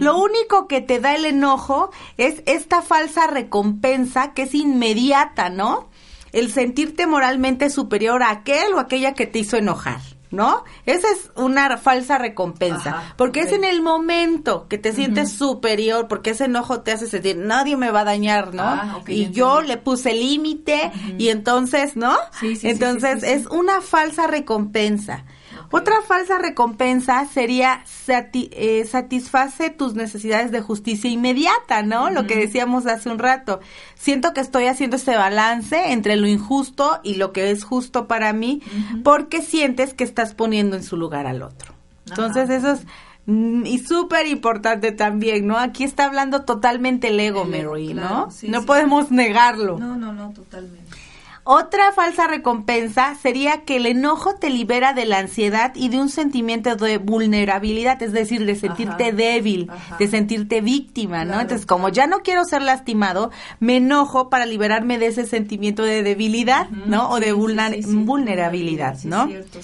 [0.00, 5.88] Lo único que te da el enojo es esta falsa recompensa que es inmediata, ¿no?
[6.32, 10.00] El sentirte moralmente superior a aquel o aquella que te hizo enojar.
[10.30, 10.62] ¿No?
[10.86, 16.06] Esa es una falsa recompensa, Ajá, porque es en el momento que te sientes superior,
[16.06, 18.62] porque ese enojo te hace sentir, nadie me va a dañar, ¿no?
[18.62, 19.68] Ah, y yo entendí.
[19.68, 22.16] le puse límite y entonces, ¿no?
[22.38, 23.26] Sí, sí, sí, entonces sí.
[23.26, 25.24] es una falsa recompensa.
[25.72, 32.10] Otra falsa recompensa sería sati- eh, satisface tus necesidades de justicia inmediata, ¿no?
[32.10, 33.60] Lo que decíamos hace un rato.
[33.94, 38.32] Siento que estoy haciendo este balance entre lo injusto y lo que es justo para
[38.32, 38.62] mí,
[39.04, 41.72] porque sientes que estás poniendo en su lugar al otro.
[42.08, 42.80] Entonces eso es
[43.26, 45.56] mm, y súper importante también, ¿no?
[45.56, 48.30] Aquí está hablando totalmente el ego, Mary, claro, ¿no?
[48.32, 49.78] sí, no sí, podemos negarlo.
[49.78, 50.96] No, no, no, totalmente.
[51.44, 56.08] Otra falsa recompensa sería que el enojo te libera de la ansiedad y de un
[56.10, 59.16] sentimiento de vulnerabilidad, es decir, de sentirte Ajá.
[59.16, 59.96] débil, Ajá.
[59.98, 61.30] de sentirte víctima, ¿no?
[61.32, 65.82] Claro, Entonces, como ya no quiero ser lastimado, me enojo para liberarme de ese sentimiento
[65.82, 67.10] de debilidad, ¿no?
[67.10, 67.96] O de sí, sí.
[67.96, 69.26] vulnerabilidad, ¿no?
[69.26, 69.60] cierto.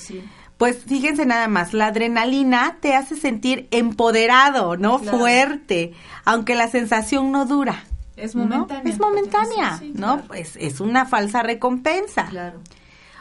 [0.57, 4.99] Pues fíjense nada más, la adrenalina te hace sentir empoderado, ¿no?
[5.01, 5.19] Claro.
[5.19, 5.93] Fuerte,
[6.25, 7.85] aunque la sensación no dura.
[8.17, 8.45] Es ¿no?
[8.45, 8.93] momentánea.
[8.93, 10.15] Es momentánea, Sí, sí, ¿no?
[10.15, 10.25] claro.
[10.29, 12.27] Pues es una falsa recompensa.
[12.27, 12.61] Claro.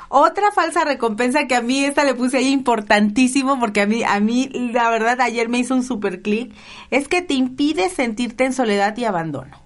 [0.08, 4.20] Otra falsa recompensa que a mí esta le puse ahí importantísimo porque a mí a
[4.20, 6.54] mí la verdad ayer me hizo un super clic
[6.92, 9.58] es que te impide sentirte en soledad y abandono,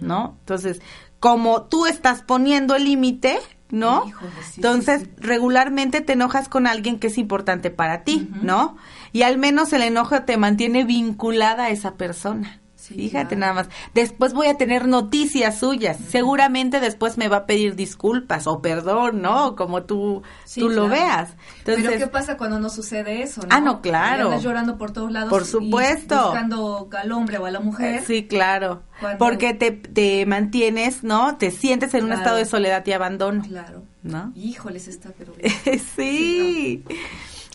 [0.00, 0.36] ¿no?
[0.40, 0.80] Entonces,
[1.18, 3.38] como tú estás poniendo el límite,
[3.70, 4.04] ¿no?
[4.06, 5.12] Híjole, sí, Entonces, sí, sí.
[5.18, 8.76] regularmente te enojas con alguien que es importante para ti, ¿no?
[9.12, 12.60] Y al menos el enojo te mantiene vinculada a esa persona.
[12.86, 13.40] Sí, Fíjate claro.
[13.40, 13.68] nada más.
[13.94, 15.96] Después voy a tener noticias suyas.
[16.08, 19.56] Seguramente después me va a pedir disculpas o perdón, ¿no?
[19.56, 21.30] Como tú, Sí, tú lo veas.
[21.58, 23.40] Entonces, Pero ¿qué pasa cuando no sucede eso?
[23.42, 23.48] ¿no?
[23.50, 24.26] Ah, no, claro.
[24.26, 25.30] Andas llorando por todos lados.
[25.30, 26.22] Por y supuesto.
[26.26, 28.04] buscando al hombre o a la mujer.
[28.06, 28.82] Sí, claro.
[29.00, 31.36] Cuando- Porque te, te mantienes, ¿no?
[31.38, 33.82] Te sientes en un estado de soledad y abandono, Claro.
[34.04, 34.32] ¿no?
[34.36, 35.32] Híjoles, está, pero...
[35.96, 36.84] sí.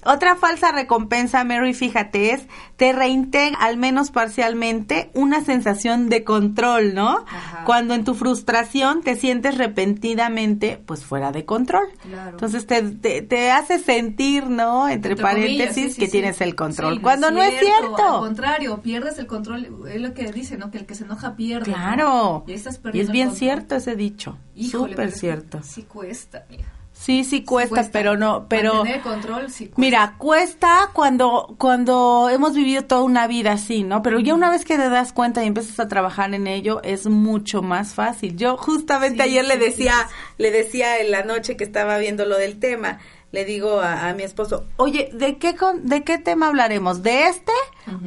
[0.04, 2.44] Otra falsa recompensa, Mary, fíjate, es
[2.76, 7.26] te reintegra, al menos parcialmente, una sensación de control, ¿no?
[7.28, 7.64] Ajá.
[7.66, 11.88] Cuando en tu frustración te sientes repentinamente, pues, fuera de control.
[12.02, 12.32] Claro.
[12.32, 14.90] Entonces te, te, te hace sentir, ¿no?
[14.90, 16.12] Entre, Entre comillas, paréntesis, sí, sí, que sí.
[16.14, 17.02] tienes el control.
[17.02, 18.20] Cuando no es Al cierto.
[18.20, 19.86] contrario, pierdes el control.
[19.88, 20.72] Es lo que dice, ¿no?
[20.72, 21.70] Que el que se enoja pierde.
[21.72, 21.78] ¿no?
[21.78, 22.44] Claro.
[22.48, 24.38] Y, ahí estás Y perdiendo es el bien cierto ese dicho.
[24.70, 25.62] Súper es cierto.
[25.64, 26.66] Sí cuesta, mira.
[27.02, 29.82] Sí, sí cuesta, pero no, pero el control sí cuesta.
[29.82, 34.04] mira, cuesta cuando cuando hemos vivido toda una vida así, ¿no?
[34.04, 37.08] Pero ya una vez que te das cuenta y empiezas a trabajar en ello es
[37.08, 38.38] mucho más fácil.
[38.38, 42.26] Yo justamente Sí, ayer le decía, sí, le decía en la noche que estaba viendo
[42.26, 43.00] lo del tema,
[43.32, 47.02] le digo a, a mi esposo, oye, ¿de qué con, de qué tema hablaremos?
[47.02, 47.54] ¿De este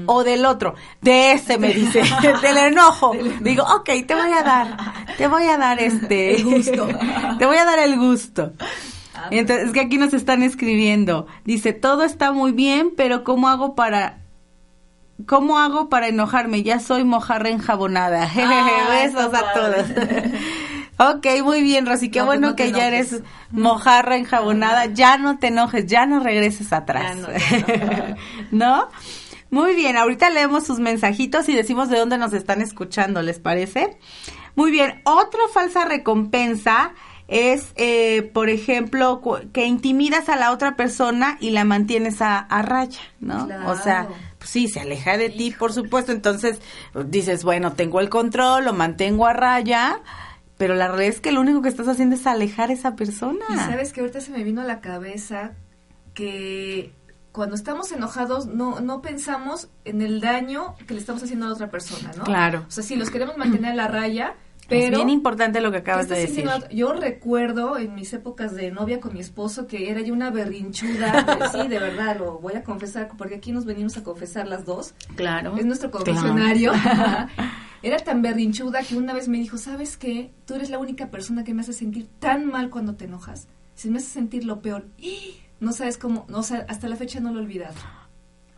[0.06, 0.74] o del otro?
[1.00, 2.02] De este me dice,
[2.42, 3.12] del enojo.
[3.40, 6.88] Digo, ok, te voy a dar, te voy a dar este, El gusto.
[7.38, 8.52] te voy a dar el gusto.
[9.14, 11.26] Ah, Entonces, es que aquí nos están escribiendo.
[11.44, 14.18] Dice, todo está muy bien, pero ¿cómo hago para...
[15.26, 16.64] ¿Cómo hago para enojarme?
[16.64, 18.28] Ya soy mojarra enjabonada.
[18.36, 19.86] Ah, Besos a todos.
[20.98, 22.10] Ok, muy bien, Rosy.
[22.10, 24.86] Qué No, pues bueno no que ya eres mojarra enjabonada.
[24.86, 27.16] Ya no te enojes, ya no regreses atrás.
[27.66, 28.16] Ya
[28.50, 28.88] no.
[29.50, 33.98] Muy bien, ahorita leemos sus mensajitos y decimos de dónde nos están escuchando, ¿les parece?
[34.56, 36.92] Muy bien, otra falsa recompensa
[37.28, 39.20] es, eh, por ejemplo,
[39.52, 43.48] que intimidas a la otra persona y la mantienes a, a raya, ¿no?
[43.66, 46.60] O sea, pues sí, se aleja de ti, por supuesto, entonces
[47.06, 50.00] dices, bueno, tengo el control, lo mantengo a raya,
[50.56, 53.44] pero la realidad es que lo único que estás haciendo es alejar a esa persona.
[53.50, 55.52] Y sabes que ahorita se me vino a la cabeza
[56.14, 56.92] que
[57.32, 61.54] cuando estamos enojados no, no pensamos en el daño que le estamos haciendo a la
[61.54, 62.22] otra persona, ¿no?
[62.22, 62.64] Claro.
[62.68, 64.98] O sea, sí, los queremos mantener a la raya, es pero...
[64.98, 66.48] bien importante lo que ¿qué acabas de decir.
[66.70, 71.50] Yo recuerdo en mis épocas de novia con mi esposo que era yo una berrinchuda.
[71.52, 74.94] sí, de verdad, lo voy a confesar, porque aquí nos venimos a confesar las dos.
[75.16, 75.56] Claro.
[75.56, 76.72] Es nuestro confesionario.
[77.84, 80.32] Era tan berrinchuda que una vez me dijo, ¿sabes qué?
[80.46, 83.46] Tú eres la única persona que me hace sentir tan mal cuando te enojas.
[83.74, 84.86] Si me hace sentir lo peor.
[84.98, 85.36] ¡Y!
[85.60, 87.74] no sabes cómo, no, sé, hasta la fecha no lo he olvidado.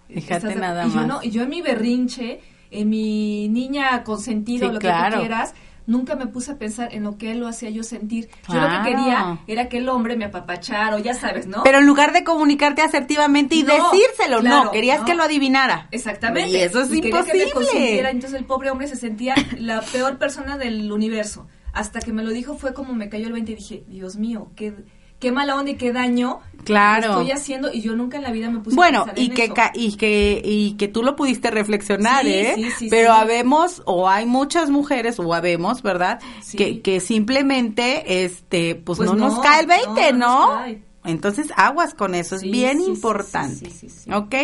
[0.08, 0.94] Fíjate nada y más.
[0.94, 5.18] Yo no, y yo en mi berrinche, en mi niña consentida, Sí, lo que tú
[5.18, 5.54] quieras,
[5.86, 8.28] nunca me puse a pensar en lo que él lo hacía yo sentir.
[8.48, 11.62] Yo lo que quería era que el hombre me apapachara, o ya sabes, ¿no?
[11.62, 15.04] Pero en lugar de comunicarte asertivamente y No, decírselo, no, claro, querías no.
[15.06, 15.88] que lo adivinara.
[15.90, 16.50] Exactamente.
[16.50, 17.52] Y eso es Y quería que me imposible.
[17.70, 21.46] consintiera, entonces el pobre hombre se sentía la peor persona del universo.
[21.72, 24.48] Hasta que me lo dijo fue como me cayó el 20 y dije, Dios mío,
[24.56, 24.72] qué,
[25.20, 27.10] qué mala onda y qué daño Claro.
[27.20, 29.34] estoy haciendo y yo nunca en la vida me puse Bueno, a pensar y en
[29.34, 29.54] que, eso.
[29.54, 32.52] ca- y que y que tú lo pudiste reflexionar, Sí, ¿eh?
[32.56, 36.18] sí, sí, Pero habemos o hay muchas mujeres o habemos, ¿verdad?
[36.56, 40.86] Que, que simplemente este pues, Pues no, nos no, cae el 20, no ¿no?
[41.04, 43.70] Entonces, aguas con eso, es bien importante.
[43.70, 44.12] sí, sí, sí.
[44.12, 44.34] ¿Ok?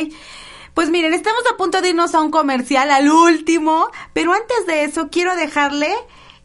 [0.74, 4.84] Pues miren, estamos a punto de irnos a un comercial, al último, pero antes de
[4.84, 5.88] eso quiero dejarle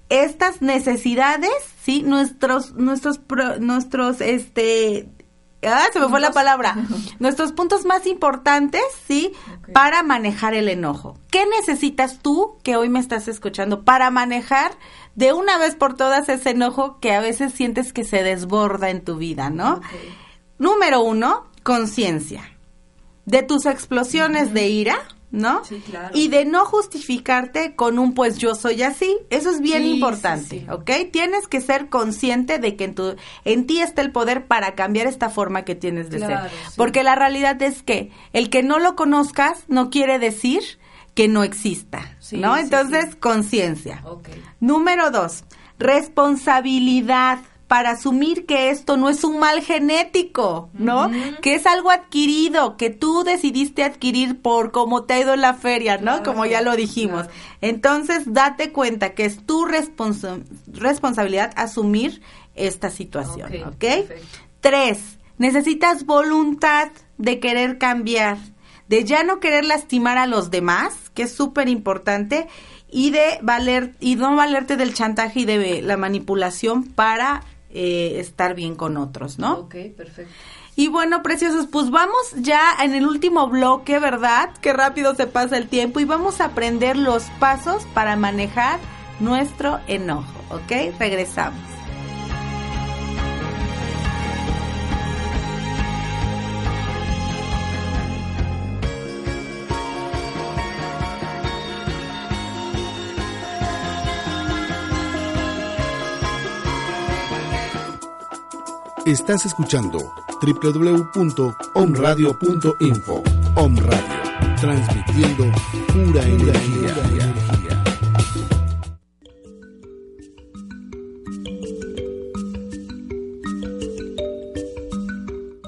[0.09, 2.03] estas necesidades, ¿sí?
[2.03, 5.09] Nuestros, nuestros, pro- nuestros, este,
[5.63, 6.75] ah, se me fue la palabra,
[7.19, 9.33] nuestros puntos más importantes, ¿sí?
[9.73, 11.17] Para manejar el enojo.
[11.29, 14.71] ¿Qué necesitas tú, que hoy me estás escuchando, para manejar
[15.15, 19.03] de una vez por todas ese enojo que a veces sientes que se desborda en
[19.03, 19.81] tu vida, ¿no?
[20.57, 22.49] Número uno, conciencia.
[23.25, 24.97] De tus explosiones de ira,
[25.29, 25.63] ¿no?
[25.65, 26.17] Sí, claro.
[26.17, 29.17] Y de no justificarte con un pues yo soy así.
[29.29, 30.65] Eso es bien Sí, importante, sí.
[30.71, 30.89] ¿ok?
[31.11, 35.05] Tienes que ser consciente de que en, tu, en ti está el poder para cambiar
[35.07, 36.57] esta forma que tienes de Claro, ser.
[36.77, 40.61] Porque la realidad es que el que no lo conozcas no quiere decir
[41.13, 42.55] que no exista, ¿no?
[42.57, 44.03] Entonces, conciencia.
[44.59, 45.43] Número dos,
[45.79, 51.11] responsabilidad para asumir que esto no es un mal genético, ¿no?
[51.41, 55.53] Que es algo adquirido, que tú decidiste adquirir por cómo te ha ido en la
[55.53, 56.03] feria, ¿no?
[56.17, 57.23] Claro, Como ya lo dijimos.
[57.23, 57.39] claro.
[57.61, 60.39] Entonces, date cuenta que es tu responsa-
[60.71, 62.21] responsabilidad asumir
[62.55, 63.83] esta situación, Ok.
[64.61, 68.37] Tres, necesitas voluntad de querer cambiar,
[68.87, 72.47] de ya no querer lastimar a los demás, que es súper importante,
[72.89, 77.43] y de valer, y no valerte del chantaje y de la manipulación para
[77.79, 79.53] eh, estar bien con otros, ¿no?
[79.59, 80.33] Ok, perfecto.
[80.75, 84.49] Y bueno, preciosos, pues vamos ya en el último bloque, ¿verdad?
[84.61, 88.79] Qué rápido se pasa el tiempo y vamos a aprender los pasos para manejar
[89.19, 90.97] nuestro enojo, ¿ok?
[90.97, 91.76] Regresamos.
[109.07, 113.23] Estás escuchando www.omradio.info.
[113.55, 114.03] Om Radio,
[114.59, 115.45] transmitiendo
[115.93, 116.93] pura energía.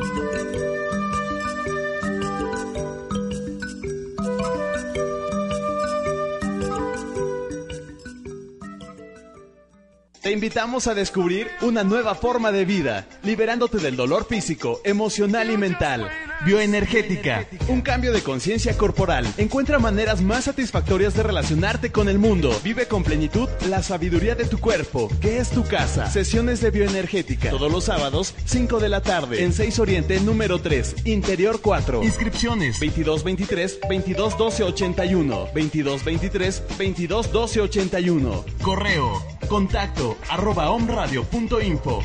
[10.21, 15.57] Te invitamos a descubrir una nueva forma de vida, liberándote del dolor físico, emocional y
[15.57, 16.11] mental.
[16.47, 19.27] Bioenergética, un cambio de conciencia corporal.
[19.37, 22.57] Encuentra maneras más satisfactorias de relacionarte con el mundo.
[22.63, 26.09] Vive con plenitud la sabiduría de tu cuerpo, que es tu casa.
[26.09, 31.05] Sesiones de bioenergética, todos los sábados, 5 de la tarde, en 6 Oriente, número 3,
[31.07, 32.05] Interior 4.
[32.05, 38.45] Inscripciones 2223 2212 81, 2223 2212 81.
[38.63, 42.05] Correo, contacto, arroba omradio.info.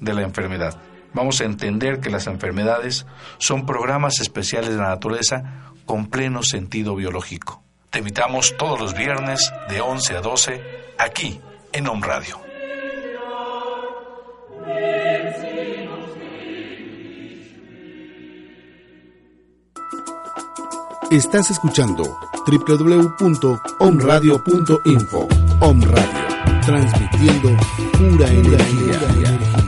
[0.00, 0.78] de la enfermedad.
[1.14, 3.06] Vamos a entender que las enfermedades
[3.38, 7.62] son programas especiales de la naturaleza con pleno sentido biológico.
[7.90, 10.62] Te invitamos todos los viernes de 11 a 12
[10.98, 11.40] aquí
[11.72, 12.38] en Home Radio.
[21.10, 22.04] Estás escuchando
[22.46, 25.28] www.omradio.info.
[25.60, 27.56] Om Radio, transmitiendo
[27.96, 29.67] pura energía.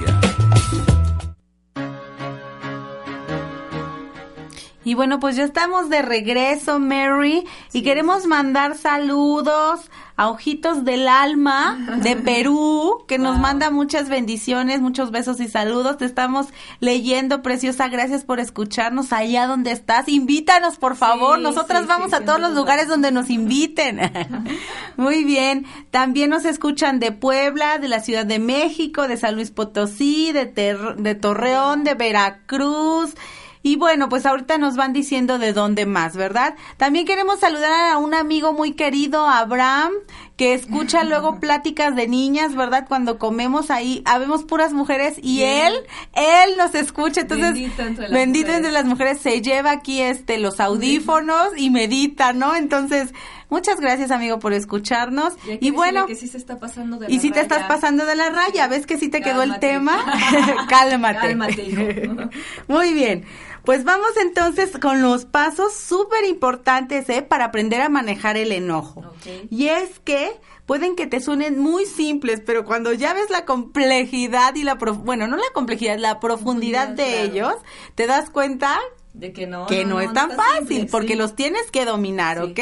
[5.01, 11.79] Bueno, pues ya estamos de regreso, Mary, y queremos mandar saludos a Ojitos del Alma
[12.03, 15.97] de Perú, que nos manda muchas bendiciones, muchos besos y saludos.
[15.97, 16.49] Te estamos
[16.81, 17.89] leyendo, preciosa.
[17.89, 20.07] Gracias por escucharnos allá donde estás.
[20.07, 21.39] Invítanos, por favor.
[21.39, 23.99] Sí, Nosotras sí, vamos sí, a todos los lugares donde nos inviten.
[24.99, 25.65] Muy bien.
[25.91, 30.45] También nos escuchan de Puebla, de la Ciudad de México, de San Luis Potosí, de,
[30.45, 33.15] Ter- de Torreón, de Veracruz.
[33.63, 36.55] Y bueno, pues ahorita nos van diciendo de dónde más, ¿verdad?
[36.79, 39.93] También queremos saludar a un amigo muy querido, Abraham,
[40.37, 42.87] que escucha luego pláticas de niñas, ¿verdad?
[42.89, 45.67] Cuando comemos ahí, habemos puras mujeres y Bien.
[45.67, 45.75] él,
[46.15, 47.21] él nos escucha.
[47.21, 48.57] Entonces, Bendito entre las bendito mujeres.
[48.57, 52.57] entre las mujeres, se lleva aquí este los audífonos y medita, ¿no?
[52.57, 53.13] Entonces,
[53.51, 55.35] muchas gracias, amigo, por escucharnos.
[55.61, 58.15] Y, bueno, decirle que sí se está pasando de y si te estás pasando de
[58.15, 60.03] la raya, ¿ves que sí te quedó el tema?
[60.69, 61.19] Cálmate.
[61.19, 62.31] Cálmate, hijo.
[62.69, 63.27] Muy bien.
[63.65, 67.23] Pues vamos entonces con los pasos súper importantes ¿eh?
[67.23, 69.03] para aprender a manejar el enojo.
[69.51, 70.33] Y es que
[70.67, 74.79] pueden que te suenen muy simples, pero cuando ya ves la complejidad y la...
[74.79, 77.23] prof- bueno, no la complejidad, la profundidad de claro.
[77.25, 77.55] ellos,
[77.97, 78.79] te das cuenta
[79.13, 79.67] De que no.
[79.67, 81.17] que no, es tan fácil simple, porque sí.
[81.17, 82.61] los tienes que dominar, ok.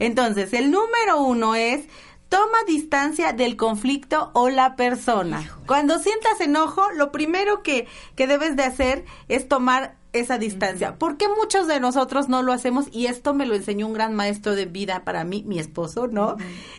[0.00, 1.84] Entonces, el número uno es
[2.28, 5.48] toma distancia del conflicto o la persona.
[5.66, 7.86] Cuando sientas enojo, lo primero que,
[8.16, 10.96] que debes de hacer es tomar esa distancia.
[10.96, 12.86] ¿Por qué muchos de nosotros no lo hacemos?
[12.92, 16.36] Y esto me lo enseñó un gran maestro de vida para mí, mi esposo, ¿no?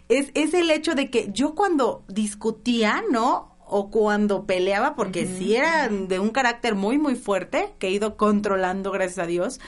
[0.10, 3.56] es, es el hecho de que yo cuando discutía, ¿no?
[3.68, 8.16] o cuando peleaba, porque sí era de un carácter muy, muy fuerte, que he ido
[8.16, 9.60] controlando, gracias a Dios.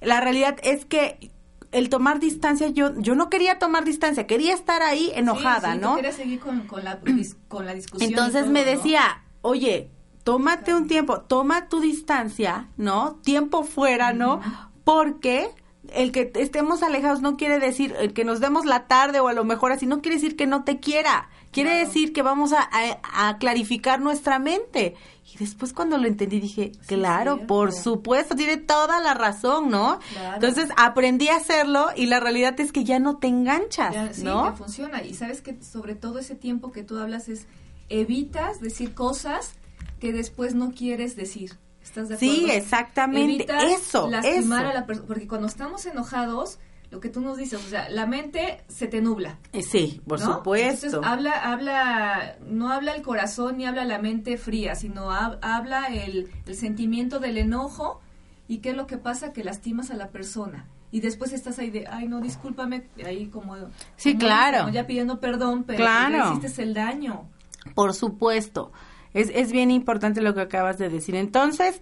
[0.00, 1.30] La realidad es que
[1.70, 5.96] el tomar distancia, yo, yo no quería tomar distancia, quería estar ahí enojada, Sí, ¿no?
[5.96, 7.00] querías seguir con, con la,
[7.48, 8.10] con la discusión.
[8.10, 8.70] Entonces todo, me ¿no?
[8.70, 9.90] decía, oye,
[10.24, 13.16] tómate un tiempo, toma tu distancia, ¿no?
[13.22, 14.40] Tiempo fuera, ¿no?
[14.84, 15.48] Porque
[15.92, 19.32] el que estemos alejados no quiere decir el que nos demos la tarde o a
[19.34, 21.28] lo mejor así, no quiere decir que no te quiera.
[21.52, 24.96] Quiere decir que vamos a, a- a clarificar nuestra mente.
[25.32, 30.00] Y después cuando lo entendí dije, claro, por supuesto, tiene toda la razón, ¿no?
[30.12, 30.34] Claro.
[30.34, 34.24] Entonces aprendí a hacerlo y la realidad es que ya no te enganchas, Ya, sí,
[34.24, 34.50] ¿no?
[34.50, 35.02] que funciona.
[35.04, 37.46] Y sabes que sobre todo ese tiempo que tú hablas es
[37.88, 39.54] evitas decir cosas
[40.00, 41.52] que después no quieres decir.
[41.82, 42.34] ¿Estás de acuerdo?
[42.34, 43.34] Sí, exactamente.
[43.44, 44.70] Evitas Eso, lastimar eso.
[44.70, 45.06] a la persona.
[45.06, 46.58] Porque cuando estamos enojados,
[46.90, 49.38] lo que tú nos dices, o sea, la mente se te nubla.
[49.52, 50.36] Eh, Sí, por ¿no?
[50.36, 50.86] supuesto.
[50.86, 55.86] Entonces habla, habla, no habla el corazón ni habla la mente fría, sino hab- habla
[55.86, 58.00] el, el sentimiento del enojo
[58.48, 60.66] y qué es lo que pasa que lastimas a la persona.
[60.90, 63.56] Y después estás ahí de, ay no, discúlpame, ahí como...
[63.96, 64.58] Sí, como- claro.
[64.60, 66.32] como ya pidiendo perdón, pero Claro.
[66.32, 67.28] ya hiciste el daño.
[67.74, 68.70] Por supuesto.
[69.14, 71.14] Es, es bien importante lo que acabas de decir.
[71.14, 71.80] Entonces,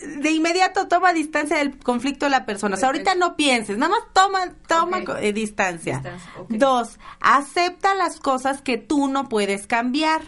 [0.00, 2.76] de inmediato toma distancia del conflicto de la persona.
[2.76, 6.02] O sea, ahorita no pienses, nada más toma, toma eh, distancia.
[6.48, 10.22] Dos, acepta las cosas que tú no puedes cambiar.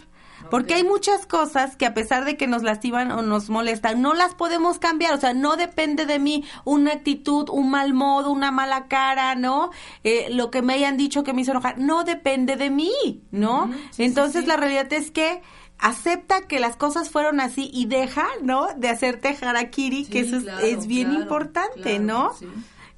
[0.50, 4.12] Porque hay muchas cosas que a pesar de que nos lastiman o nos molestan, no
[4.12, 5.14] las podemos cambiar.
[5.14, 9.70] O sea, no depende de mí una actitud, un mal modo, una mala cara, ¿no?
[10.05, 13.70] Eh, lo que me hayan dicho que me hizo enojar, no depende de mí, ¿no?
[13.96, 15.40] Entonces la realidad es que
[15.79, 18.68] acepta que las cosas fueron así y deja, ¿no?
[18.77, 22.35] De hacerte harakiri, que Sí, eso es- claro, es, bien claro, importante, claro, ¿no?
[22.35, 22.47] sí.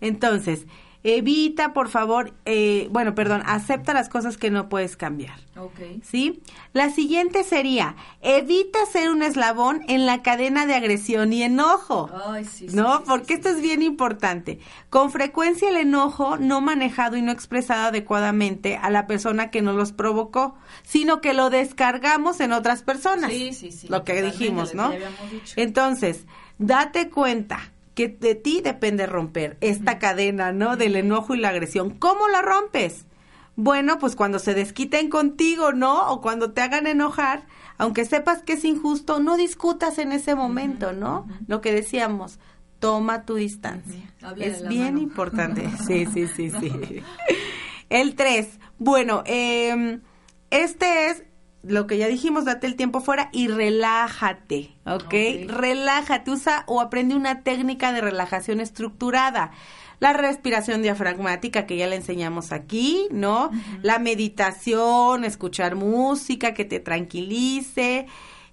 [0.01, 0.67] Entonces,
[1.07, 5.39] evita, por favor, eh, bueno, perdón, acepta las cosas que no puedes cambiar.
[5.57, 6.03] Ok.
[6.03, 6.43] ¿Sí?
[6.73, 12.11] La siguiente sería, evita ser un eslabón en la cadena de agresión y enojo.
[12.27, 12.99] Ay, sí, sí, ¿No?
[12.99, 14.59] sí, Porque esto es bien importante.
[14.91, 19.77] Con frecuencia el enojo no manejado y no expresado adecuadamente a la persona que nos
[19.77, 23.31] los provocó, sino que lo descargamos en otras personas.
[23.31, 24.95] Sí, sí, sí, Lo que dijimos, lo ¿no?
[25.55, 26.25] Entonces,
[26.59, 30.77] date cuenta que de ti depende romper esta cadena, ¿no?
[30.77, 31.91] Del enojo y la agresión.
[31.91, 33.07] ¿Cómo la rompes?
[33.57, 36.11] Bueno, pues cuando se desquiten contigo, ¿no?
[36.11, 37.47] O cuando te hagan enojar,
[37.79, 41.27] aunque sepas que es injusto, no discutas en ese momento, ¿no?
[41.47, 42.39] Lo que decíamos,
[42.81, 44.13] toma tu distancia.
[44.37, 45.01] Es bien mano.
[45.01, 45.67] importante.
[45.87, 47.03] Sí, sí, sí, sí.
[47.89, 48.61] El 3.
[48.79, 50.01] Bueno, eh,
[50.51, 51.23] este es
[51.67, 55.15] lo que ya dijimos, date el tiempo fuera y relájate, ¿ok?
[55.49, 59.53] Relájate, usa o aprende una técnica de relajación estructurada.
[59.99, 63.51] La respiración diafragmática que ya le enseñamos aquí, ¿no?
[63.83, 68.07] La meditación, escuchar música que te tranquilice,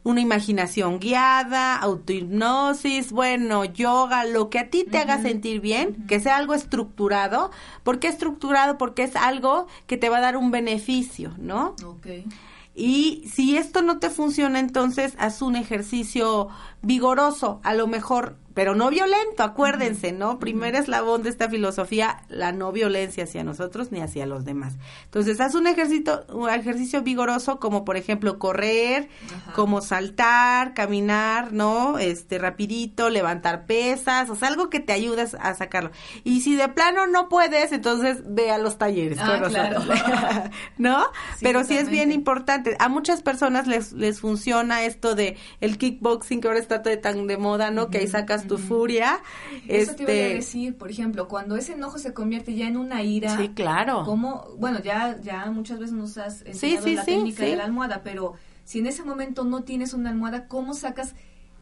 [0.04, 6.20] una imaginación guiada, autohipnosis, bueno, yoga, lo que a ti te haga sentir bien, que
[6.20, 7.52] sea algo estructurado.
[7.84, 8.78] ¿Por qué estructurado?
[8.78, 11.76] Porque es algo que te va a dar un beneficio, ¿no?
[11.86, 12.08] Ok.
[12.76, 16.50] Y si esto no te funciona, entonces haz un ejercicio
[16.84, 17.60] vigoroso.
[17.64, 20.40] A lo mejor pero no violento, acuérdense, ¿no?
[20.40, 24.76] Primer eslabón de esta filosofía, la no violencia hacia nosotros ni hacia los demás.
[25.06, 29.10] Entonces, haz un ejercicio, un ejercicio vigoroso como por ejemplo correr,
[29.56, 31.98] como saltar, caminar, ¿no?
[31.98, 35.92] Este rapidito, levantar pesas, o sea, algo que te ayude a sacarlo.
[36.24, 39.82] Y si de plano no puedes, entonces ve a los talleres, Ah, con claro.
[40.78, 41.04] ¿no?
[41.38, 42.76] Sí, Pero sí es bien importante.
[42.80, 47.28] A muchas personas les, les funciona esto de el kickboxing que ahora está de- tan
[47.28, 47.90] de moda, ¿no?
[47.90, 49.22] Que ahí sacas tu furia.
[49.68, 52.78] Eso te iba a este, decir, por ejemplo, cuando ese enojo se convierte ya en
[52.78, 53.38] una ira.
[53.38, 54.04] Sí, claro.
[54.06, 57.66] Como, bueno, ya, ya muchas veces nos has enseñado sí, la sí, técnica de la
[57.66, 61.16] almohada, pero si en ese momento no tienes una almohada, ¿cómo sacas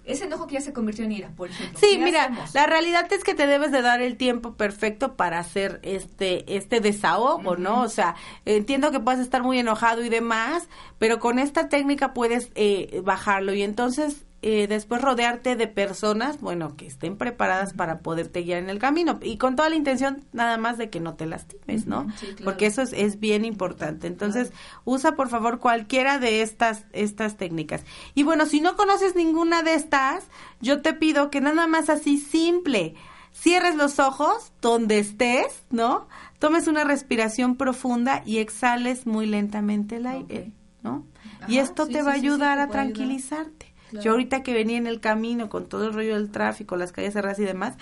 [0.04, 1.80] ese enojo que ya se convirtió en ira, por ejemplo?
[1.80, 2.54] Sí, ¿Qué mira, hacemos?
[2.56, 6.80] la realidad es que te debes de dar el tiempo perfecto para hacer este este
[6.80, 7.82] desahogo, ¿no?
[7.82, 12.52] O sea, entiendo que puedes estar muy enojado y demás, pero con esta técnica puedes
[12.56, 18.42] eh, bajarlo y entonces eh, después rodearte de personas, bueno, que estén preparadas para poderte
[18.42, 21.28] guiar en el camino y con toda la intención nada más de que no te
[21.28, 22.08] lastimes, ¿no?
[22.18, 22.46] Sí, claro.
[22.46, 24.08] Porque eso es, es bien importante.
[24.08, 24.52] Entonces,
[24.84, 27.84] usa por favor cualquiera de estas, estas técnicas.
[28.16, 30.24] Y bueno, si no conoces ninguna de estas,
[30.60, 32.96] yo te pido que nada más así simple,
[33.32, 36.08] cierres los ojos donde estés, ¿no?
[36.40, 41.06] Tomes una respiración profunda y exhales muy lentamente el aire, ¿no?
[41.48, 43.71] y esto sí, te va a sí, ayudar a ayudar.
[43.92, 44.04] Claro.
[44.04, 47.14] Yo ahorita que venía en el camino con todo el rollo del tráfico, las calles
[47.14, 47.76] cerradas y demás,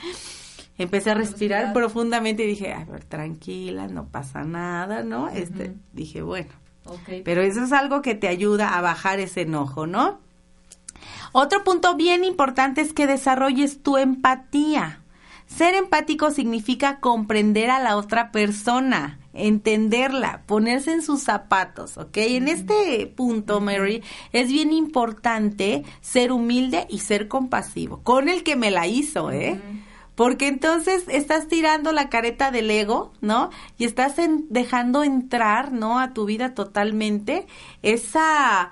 [0.77, 5.29] empecé a respirar, profundamente y dije, a ver, tranquila, no pasa nada, ¿no?
[5.29, 6.49] Este, dije, bueno,
[7.23, 10.19] pero eso es algo que te ayuda a bajar ese enojo, ¿no?
[11.31, 15.01] Otro punto bien importante es que desarrolles tu empatía.
[15.45, 22.17] Ser empático significa comprender a la otra persona, entenderla, ponerse en sus zapatos, ¿ok?
[22.17, 24.01] En este punto, Mary,
[24.33, 29.59] es bien importante ser humilde y ser compasivo, con el que me la hizo, ¿eh?
[30.15, 33.51] Porque entonces estás tirando la careta del ego, ¿no?
[33.77, 35.99] Y estás en- dejando entrar, ¿no?
[35.99, 37.47] A tu vida totalmente
[37.83, 38.71] esa,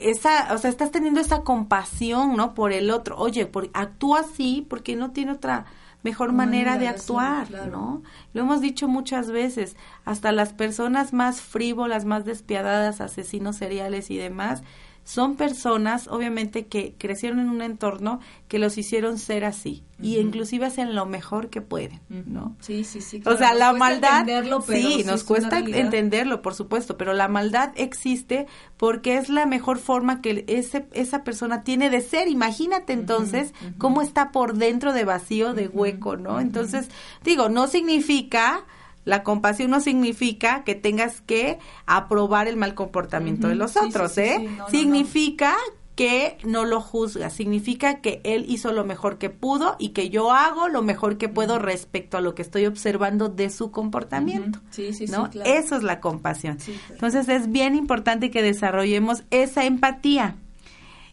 [0.00, 2.54] esa, o sea, estás teniendo esa compasión, ¿no?
[2.54, 3.16] Por el otro.
[3.18, 5.66] Oye, por, actúa así porque no tiene otra
[6.06, 7.72] mejor Manera manera de actuar, claro.
[7.72, 8.02] ¿no?
[8.32, 14.16] Lo hemos dicho muchas veces, hasta las personas más frívolas, más despiadadas, asesinos seriales y
[14.16, 14.62] demás,
[15.06, 20.66] son personas, obviamente, que crecieron en un entorno que los hicieron ser así, y inclusive
[20.66, 22.56] hacen lo mejor que pueden, ¿no?
[22.58, 23.18] Sí, sí, sí.
[23.18, 24.26] O claro, sea, nos la maldad,
[24.66, 30.20] sí, nos cuesta entenderlo, por supuesto, pero la maldad existe porque es la mejor forma
[30.20, 32.26] que ese, esa persona tiene de ser.
[32.26, 36.40] Imagínate entonces cómo está por dentro de vacío, de hueco, ¿no?
[36.40, 36.88] Entonces,
[37.22, 38.66] digo, no significa,
[39.06, 44.12] la compasión no significa que tengas que aprobar el mal comportamiento de los sí, otros,
[44.12, 44.34] sí, ¿eh?
[44.36, 44.68] sí, no, no, no.
[44.68, 45.56] significa
[45.94, 50.30] que no lo juzga, significa que él hizo lo mejor que pudo y que yo
[50.30, 54.60] hago lo mejor que puedo respecto a lo que estoy observando de su comportamiento.
[54.70, 55.30] Sí, sí, sí, ¿no?
[55.30, 55.50] claro.
[55.50, 56.58] Eso es la compasión.
[56.90, 60.36] Entonces es bien importante que desarrollemos esa empatía.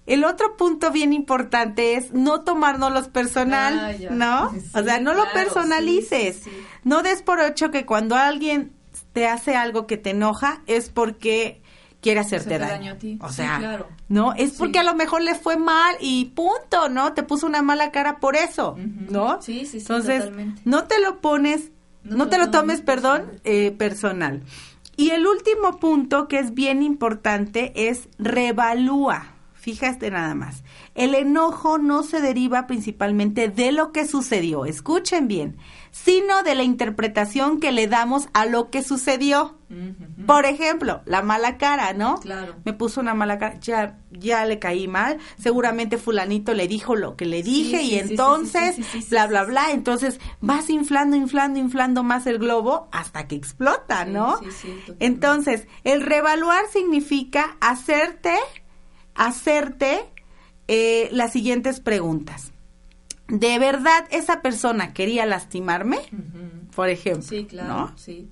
[0.06, 4.10] El otro punto bien importante es no tomárnoslo personal, Ah, ya.
[4.10, 4.52] ¿no?
[4.52, 6.36] Sí, o sea, no lo personalices.
[6.38, 6.66] sí, sí, sí.
[6.84, 8.74] No des por hecho que cuando alguien
[9.14, 11.62] te hace algo que te enoja es porque
[12.02, 12.84] quiere hacerte Hacerte daño.
[12.84, 13.18] daño a ti.
[13.22, 13.88] O sea, claro.
[14.10, 17.14] no, es porque a lo mejor le fue mal y punto, ¿no?
[17.14, 19.42] Te puso una mala cara por eso, ¿no?
[19.42, 20.62] Sí, sí, sí, Entonces, totalmente.
[20.66, 21.72] no te lo pones,
[22.04, 24.42] No no, te lo tomes perdón, eh, personal.
[24.98, 29.28] Y el último punto que es bien importante es revalúa.
[29.64, 30.62] Fíjate nada más.
[30.94, 35.56] El enojo no se deriva principalmente de lo que sucedió, escuchen bien,
[35.90, 39.58] sino de la interpretación que le damos a lo que sucedió.
[40.28, 42.20] Por ejemplo, la mala cara, ¿no?
[42.20, 42.56] Claro.
[42.66, 47.16] Me puso una mala cara, ya, ya le caí mal, seguramente fulanito le dijo lo
[47.16, 51.58] que le dije sí, y sí, entonces, sí, bla, bla, bla, entonces vas inflando, inflando,
[51.58, 54.40] inflando más el globo hasta que explota, ¿no?
[54.52, 58.36] sí, entonces, el revaluar significa hacerte,
[59.16, 60.02] hacerte
[60.68, 62.52] eh, las siguientes preguntas.
[63.28, 66.00] ¿De verdad esa persona quería lastimarme?
[66.76, 67.98] Por ejemplo, Sí, claro, ¿no?
[67.98, 68.30] sí.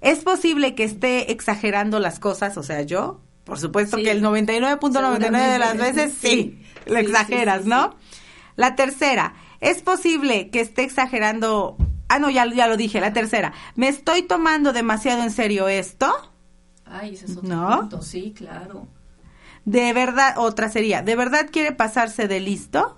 [0.00, 2.56] ¿Es posible que esté exagerando las cosas?
[2.56, 4.04] O sea, yo, por supuesto Sí.
[4.04, 7.96] que el 99.99 de las veces sí, lo exageras, ¿no?
[8.56, 11.76] La tercera, ¿es posible que esté exagerando?
[12.08, 13.52] Ah, no, ya, ya lo dije, la tercera.
[13.74, 16.10] ¿Me estoy tomando demasiado en serio esto?
[16.86, 17.80] Ay, ese es otro ¿No?
[17.80, 18.02] punto.
[18.02, 18.86] Sí, claro.
[19.64, 22.96] De verdad, otra sería, ¿de verdad quiere pasarse de listo?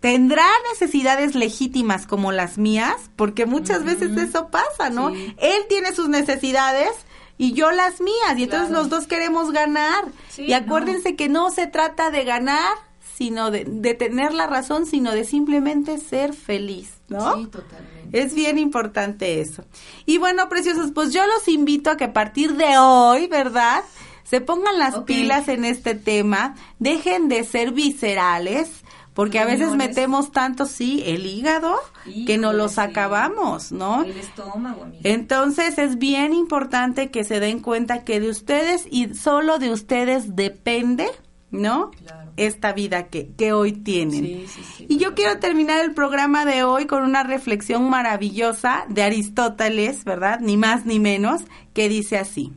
[0.00, 2.94] ¿Tendrá necesidades legítimas como las mías?
[3.16, 5.10] Porque muchas veces eso pasa, ¿no?
[5.10, 5.34] Sí.
[5.38, 6.90] Él tiene sus necesidades
[7.38, 8.82] y yo las mías, y entonces Claro.
[8.82, 10.04] los dos queremos ganar.
[10.28, 12.74] Sí, y acuérdense que no se trata de ganar,
[13.16, 17.34] sino de, de tener la razón, sino de simplemente ser feliz, ¿no?
[17.36, 17.96] Sí, totalmente.
[18.22, 19.64] Es bien importante eso.
[20.04, 23.82] Y bueno, preciosos, pues yo los invito a que a partir de hoy, ¿verdad?
[24.26, 28.82] Se pongan las pilas en este tema, dejen de ser viscerales,
[29.14, 34.02] porque a veces metemos tanto, sí, el hígado, que nos Híjole, los acabamos, ¿no?
[34.02, 35.00] El estómago, amiga.
[35.04, 40.34] Entonces es bien importante que se den cuenta que de ustedes y solo de ustedes
[40.34, 41.06] depende,
[41.52, 41.92] ¿no?
[42.36, 44.24] Esta vida que, que hoy tienen.
[44.24, 44.86] Sí, sí, sí.
[44.88, 50.40] Y yo quiero terminar el programa de hoy con una reflexión maravillosa de Aristóteles, ¿verdad?
[50.40, 52.52] Ni más ni menos, que dice así.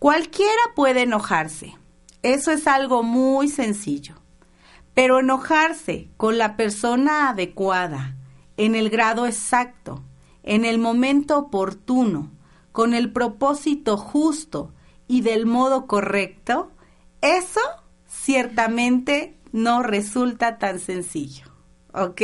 [0.00, 1.76] Cualquiera puede enojarse.
[2.22, 4.14] Eso es algo muy sencillo.
[4.94, 8.16] Pero enojarse con la persona adecuada,
[8.56, 10.02] en el grado exacto,
[10.42, 12.30] en el momento oportuno,
[12.72, 14.72] con el propósito justo
[15.06, 16.72] y del modo correcto,
[17.20, 17.60] eso
[18.08, 21.44] ciertamente no resulta tan sencillo.
[21.92, 22.22] ¿Ok?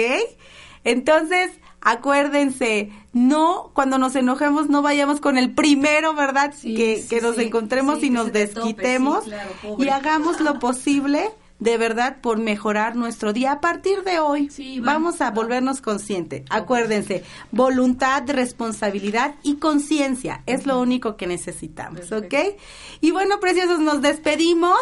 [0.83, 1.51] Entonces,
[1.87, 6.53] acuérdense, no, cuando nos enojemos, no vayamos con el primero, ¿verdad?
[6.53, 11.31] que, sí, que nos sí, encontremos y nos tope, desquitemos claro, y hagamos lo posible
[11.59, 13.53] de verdad por mejorar nuestro día.
[13.53, 14.51] A partir de hoy
[14.81, 16.43] va, vamos a volvernos conscientes.
[16.51, 22.35] Acuérdense, voluntad, responsabilidad y conciencia es lo único que necesitamos, ¿ok?
[23.01, 24.79] Y bueno, preciosos, nos despedimos,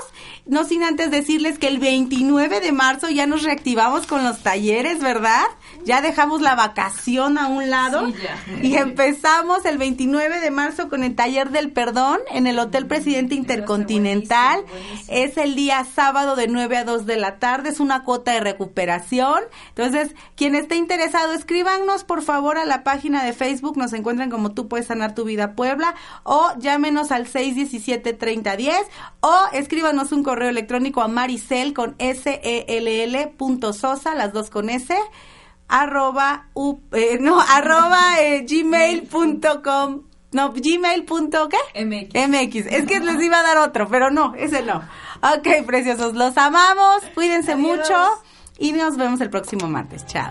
[0.47, 5.01] no sin antes decirles que el 29 de marzo ya nos reactivamos con los talleres,
[5.01, 5.45] ¿verdad?
[5.85, 8.63] Ya dejamos la vacación a un lado Sí, ya.
[8.63, 13.35] y empezamos el 29 de marzo con el taller del perdón en el Hotel Presidente
[13.35, 14.65] Intercontinental.
[15.09, 18.41] Es el día sábado de 9 a 2 de la tarde, es una cuota de
[18.41, 19.39] recuperación.
[19.69, 24.53] Entonces, quien esté interesado, escríbanos por favor a la página de Facebook, nos encuentran como
[24.53, 28.73] tú puedes sanar tu vida Puebla o llámenos al 617-3010
[29.21, 34.33] o escríbanos un correo electrónico a maricel con s e l l punto sosa, las
[34.33, 34.95] dos con s
[35.69, 40.03] arroba u- eh, no arroba eh, gmail.com
[40.35, 42.29] no gmail qué MX.
[42.29, 44.83] mx es que les iba a dar otro pero no ese no.
[45.23, 47.67] Ok preciosos los amamos cuídense Adiós.
[47.79, 47.95] mucho
[48.59, 50.07] y nos vemos el próximo martes.
[50.07, 50.31] Chao